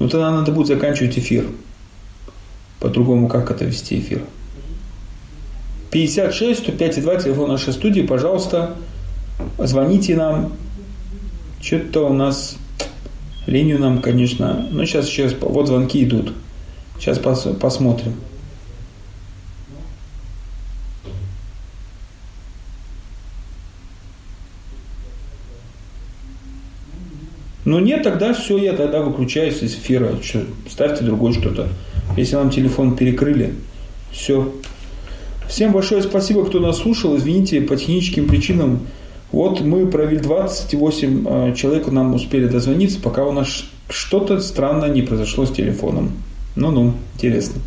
Ну 0.08 0.12
тогда 0.12 0.30
надо 0.30 0.52
будет 0.52 0.68
заканчивать 0.68 1.18
эфир. 1.18 1.44
По-другому 2.80 3.28
как 3.28 3.50
это 3.50 3.66
вести 3.66 3.98
эфир? 3.98 4.22
56 5.90 6.60
105 6.60 7.02
2 7.02 7.16
телефон 7.16 7.50
нашей 7.50 7.74
студии, 7.74 8.00
пожалуйста, 8.00 8.74
звоните 9.58 10.16
нам. 10.16 10.54
Что-то 11.60 12.08
у 12.08 12.14
нас 12.14 12.56
линию 13.46 13.78
нам, 13.78 14.00
конечно, 14.00 14.66
ну 14.70 14.86
сейчас 14.86 15.04
сейчас 15.04 15.34
вот 15.38 15.66
звонки 15.66 16.02
идут. 16.02 16.32
Сейчас 16.98 17.18
пос, 17.18 17.46
посмотрим. 17.60 18.14
Ну 27.68 27.80
нет, 27.80 28.02
тогда 28.02 28.32
все, 28.32 28.56
я 28.56 28.72
тогда 28.72 29.02
выключаюсь 29.02 29.62
из 29.62 29.74
эфира. 29.74 30.16
Что, 30.22 30.40
ставьте 30.70 31.04
другой 31.04 31.34
что-то. 31.34 31.68
Если 32.16 32.34
нам 32.34 32.48
телефон 32.48 32.96
перекрыли, 32.96 33.56
все. 34.10 34.54
Всем 35.46 35.72
большое 35.72 36.02
спасибо, 36.02 36.46
кто 36.46 36.60
нас 36.60 36.78
слушал. 36.78 37.14
Извините, 37.18 37.60
по 37.60 37.76
техническим 37.76 38.26
причинам. 38.26 38.86
Вот 39.32 39.60
мы 39.60 39.86
провели 39.86 40.16
28 40.16 41.26
э, 41.28 41.54
человек, 41.54 41.88
нам 41.88 42.14
успели 42.14 42.48
дозвониться, 42.48 43.00
пока 43.02 43.26
у 43.26 43.32
нас 43.32 43.64
что-то 43.90 44.40
странное 44.40 44.88
не 44.88 45.02
произошло 45.02 45.44
с 45.44 45.50
телефоном. 45.50 46.12
Ну-ну, 46.56 46.94
интересно. 47.16 47.60